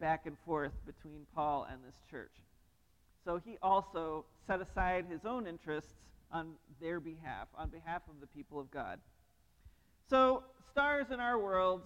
back 0.00 0.26
and 0.26 0.36
forth 0.44 0.72
between 0.86 1.26
Paul 1.34 1.66
and 1.70 1.78
this 1.84 1.96
church. 2.10 2.32
So 3.24 3.40
he 3.44 3.58
also 3.62 4.24
set 4.46 4.60
aside 4.60 5.06
his 5.10 5.24
own 5.24 5.46
interests 5.46 5.92
on 6.32 6.52
their 6.80 7.00
behalf, 7.00 7.48
on 7.54 7.68
behalf 7.68 8.02
of 8.08 8.20
the 8.20 8.26
people 8.26 8.60
of 8.60 8.70
God. 8.70 9.00
So, 10.08 10.44
stars 10.70 11.06
in 11.12 11.20
our 11.20 11.38
world. 11.38 11.82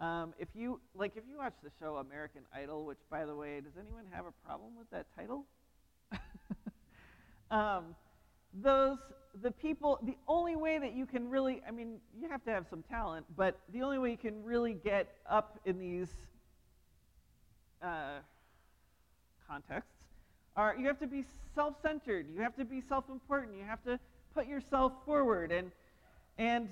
Um, 0.00 0.32
if 0.38 0.48
you 0.54 0.80
like, 0.94 1.16
if 1.16 1.24
you 1.28 1.36
watch 1.36 1.54
the 1.62 1.70
show 1.80 1.96
American 1.96 2.42
Idol, 2.54 2.86
which, 2.86 2.98
by 3.10 3.26
the 3.26 3.34
way, 3.34 3.60
does 3.60 3.72
anyone 3.78 4.04
have 4.12 4.24
a 4.26 4.46
problem 4.46 4.70
with 4.78 4.88
that 4.90 5.06
title? 5.16 5.44
um, 7.50 7.96
those 8.54 8.98
the 9.42 9.50
people. 9.50 9.98
The 10.02 10.16
only 10.28 10.56
way 10.56 10.78
that 10.78 10.94
you 10.94 11.06
can 11.06 11.28
really, 11.28 11.62
I 11.66 11.70
mean, 11.70 11.98
you 12.18 12.28
have 12.28 12.44
to 12.44 12.50
have 12.50 12.66
some 12.68 12.82
talent, 12.82 13.26
but 13.36 13.58
the 13.72 13.82
only 13.82 13.98
way 13.98 14.10
you 14.10 14.16
can 14.16 14.42
really 14.42 14.74
get 14.74 15.08
up 15.28 15.58
in 15.64 15.78
these 15.78 16.08
uh, 17.82 18.18
contexts 19.46 19.92
are 20.56 20.76
you 20.78 20.86
have 20.86 20.98
to 20.98 21.06
be 21.06 21.24
self-centered. 21.54 22.26
You 22.34 22.40
have 22.42 22.56
to 22.56 22.64
be 22.64 22.80
self-important. 22.80 23.56
You 23.56 23.64
have 23.64 23.82
to 23.84 23.98
put 24.34 24.46
yourself 24.46 24.92
forward 25.04 25.52
and 25.52 25.70
and 26.38 26.68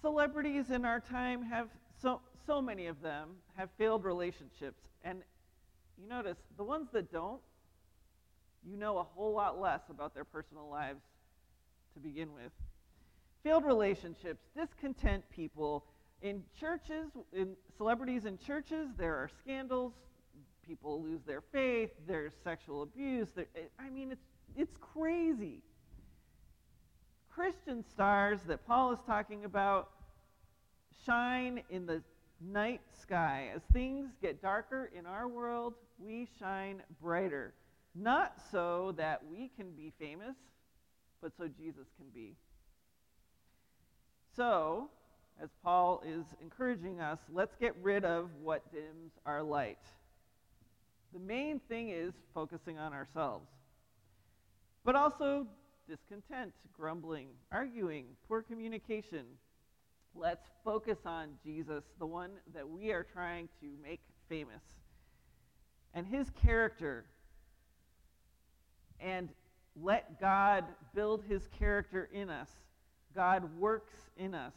celebrities 0.00 0.70
in 0.70 0.84
our 0.84 1.00
time 1.00 1.42
have 1.42 1.68
so 2.02 2.20
so 2.46 2.60
many 2.60 2.86
of 2.86 3.00
them 3.00 3.30
have 3.56 3.70
failed 3.78 4.04
relationships 4.04 4.82
and 5.04 5.22
you 5.96 6.08
notice 6.08 6.36
the 6.56 6.64
ones 6.64 6.88
that 6.92 7.10
don't 7.12 7.40
you 8.68 8.76
know 8.76 8.98
a 8.98 9.02
whole 9.02 9.32
lot 9.32 9.60
less 9.60 9.80
about 9.88 10.14
their 10.14 10.24
personal 10.24 10.68
lives 10.68 11.00
to 11.94 12.00
begin 12.00 12.34
with 12.34 12.50
failed 13.42 13.64
relationships 13.64 14.44
discontent 14.56 15.24
people 15.30 15.84
in 16.24 16.42
churches 16.58 17.06
in 17.32 17.54
celebrities 17.76 18.24
in 18.24 18.36
churches 18.36 18.88
there 18.98 19.14
are 19.14 19.30
scandals 19.40 19.92
people 20.66 21.00
lose 21.00 21.20
their 21.24 21.42
faith 21.52 21.90
there's 22.08 22.32
sexual 22.42 22.82
abuse 22.82 23.28
there, 23.36 23.46
eh, 23.54 23.60
i 23.78 23.88
mean 23.88 24.10
it's 24.10 24.26
it's 24.56 24.76
crazy 24.80 25.62
Christian 27.34 27.84
stars 27.92 28.38
that 28.46 28.64
Paul 28.64 28.92
is 28.92 29.00
talking 29.08 29.44
about 29.44 29.90
shine 31.04 31.64
in 31.68 31.84
the 31.84 32.00
night 32.40 32.80
sky. 33.00 33.50
As 33.54 33.62
things 33.72 34.10
get 34.22 34.40
darker 34.40 34.92
in 34.96 35.04
our 35.04 35.26
world, 35.26 35.74
we 35.98 36.28
shine 36.38 36.80
brighter. 37.00 37.52
Not 37.92 38.34
so 38.52 38.94
that 38.96 39.22
we 39.28 39.50
can 39.56 39.72
be 39.72 39.92
famous, 39.98 40.36
but 41.20 41.32
so 41.36 41.48
Jesus 41.48 41.88
can 41.96 42.06
be. 42.14 42.36
So, 44.36 44.90
as 45.42 45.50
Paul 45.62 46.02
is 46.06 46.24
encouraging 46.40 47.00
us, 47.00 47.18
let's 47.32 47.56
get 47.56 47.74
rid 47.82 48.04
of 48.04 48.30
what 48.42 48.72
dims 48.72 49.12
our 49.26 49.42
light. 49.42 49.78
The 51.12 51.18
main 51.18 51.60
thing 51.68 51.90
is 51.90 52.14
focusing 52.32 52.78
on 52.78 52.92
ourselves, 52.92 53.48
but 54.84 54.96
also 54.96 55.46
discontent, 55.88 56.52
grumbling, 56.72 57.28
arguing, 57.52 58.06
poor 58.28 58.42
communication. 58.42 59.24
Let's 60.14 60.46
focus 60.64 60.98
on 61.04 61.30
Jesus, 61.44 61.84
the 61.98 62.06
one 62.06 62.30
that 62.54 62.68
we 62.68 62.92
are 62.92 63.04
trying 63.04 63.48
to 63.60 63.66
make 63.82 64.00
famous, 64.28 64.62
and 65.92 66.06
his 66.06 66.30
character. 66.30 67.04
And 69.00 69.28
let 69.82 70.20
God 70.20 70.64
build 70.94 71.24
his 71.28 71.48
character 71.58 72.08
in 72.12 72.30
us. 72.30 72.50
God 73.14 73.58
works 73.58 73.94
in 74.16 74.34
us 74.34 74.54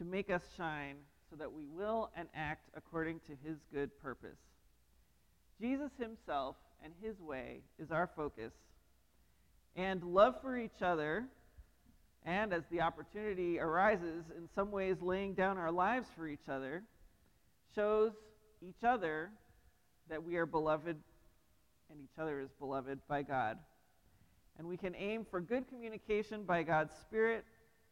to 0.00 0.06
make 0.06 0.30
us 0.30 0.42
shine 0.56 0.96
so 1.28 1.36
that 1.36 1.52
we 1.52 1.66
will 1.66 2.10
and 2.16 2.26
act 2.34 2.70
according 2.74 3.20
to 3.20 3.32
his 3.44 3.58
good 3.72 3.90
purpose. 4.00 4.38
Jesus 5.60 5.90
himself 5.98 6.56
and 6.82 6.94
his 7.02 7.20
way 7.20 7.60
is 7.78 7.90
our 7.90 8.08
focus 8.16 8.52
and 9.76 10.02
love 10.02 10.40
for 10.40 10.56
each 10.56 10.80
other, 10.82 11.26
and 12.24 12.52
as 12.52 12.62
the 12.70 12.80
opportunity 12.80 13.60
arises, 13.60 14.24
in 14.36 14.48
some 14.54 14.70
ways 14.70 14.96
laying 15.02 15.34
down 15.34 15.58
our 15.58 15.70
lives 15.70 16.08
for 16.16 16.26
each 16.26 16.48
other, 16.48 16.82
shows 17.74 18.12
each 18.62 18.82
other 18.82 19.30
that 20.08 20.24
we 20.24 20.36
are 20.36 20.46
beloved 20.46 20.96
and 21.90 22.00
each 22.00 22.18
other 22.18 22.40
is 22.40 22.50
beloved 22.58 23.00
by 23.06 23.22
God. 23.22 23.58
And 24.58 24.66
we 24.66 24.78
can 24.78 24.94
aim 24.94 25.26
for 25.30 25.40
good 25.40 25.68
communication 25.68 26.44
by 26.44 26.62
God's 26.62 26.94
Spirit. 27.02 27.44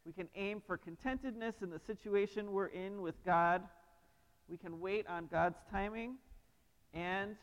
We 0.09 0.13
can 0.13 0.29
aim 0.33 0.59
for 0.65 0.75
contentedness 0.75 1.61
in 1.61 1.69
the 1.69 1.77
situation 1.77 2.51
we're 2.51 2.65
in 2.65 3.03
with 3.03 3.23
God. 3.23 3.61
We 4.49 4.57
can 4.57 4.79
wait 4.79 5.05
on 5.05 5.27
God's 5.27 5.59
timing 5.69 6.15
and 6.95 7.35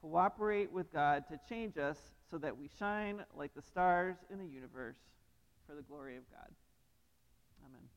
cooperate 0.00 0.70
with 0.70 0.92
God 0.92 1.24
to 1.30 1.40
change 1.48 1.78
us 1.78 1.98
so 2.30 2.38
that 2.38 2.56
we 2.56 2.70
shine 2.78 3.24
like 3.34 3.52
the 3.56 3.62
stars 3.62 4.14
in 4.30 4.38
the 4.38 4.46
universe 4.46 4.98
for 5.66 5.74
the 5.74 5.82
glory 5.82 6.16
of 6.16 6.22
God. 6.30 6.48
Amen. 7.66 7.88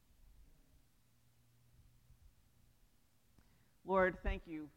Lord, 3.86 4.18
thank 4.24 4.42
you 4.48 4.70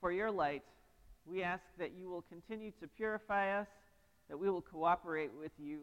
for 0.00 0.10
your 0.10 0.30
light. 0.30 0.62
We 1.26 1.42
ask 1.42 1.64
that 1.78 1.92
you 1.92 2.08
will 2.08 2.22
continue 2.22 2.70
to 2.80 2.88
purify 2.88 3.60
us, 3.60 3.68
that 4.30 4.38
we 4.38 4.48
will 4.48 4.62
cooperate 4.62 5.30
with 5.38 5.52
you, 5.58 5.80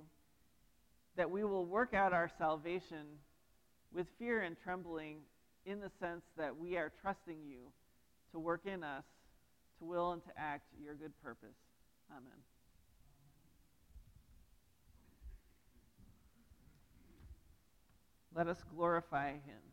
that 1.18 1.30
we 1.30 1.44
will 1.44 1.66
work 1.66 1.94
out 1.94 2.14
our 2.14 2.30
salvation 2.38 3.06
with 3.94 4.08
fear 4.20 4.42
and 4.42 4.56
trembling 4.64 5.18
in 5.66 5.80
the 5.80 5.90
sense 6.00 6.24
that 6.38 6.56
we 6.56 6.78
are 6.78 6.92
trusting 7.02 7.38
you 7.44 7.58
to 8.32 8.40
work 8.40 8.62
in 8.66 8.84
us, 8.84 9.04
to 9.80 9.86
will 9.86 10.12
and 10.12 10.24
to 10.24 10.30
act 10.38 10.66
your 10.82 10.94
good 10.96 11.12
purpose. 11.24 11.58
Amen. 12.12 12.24
Let 18.36 18.48
us 18.48 18.64
glorify 18.76 19.32
him. 19.32 19.67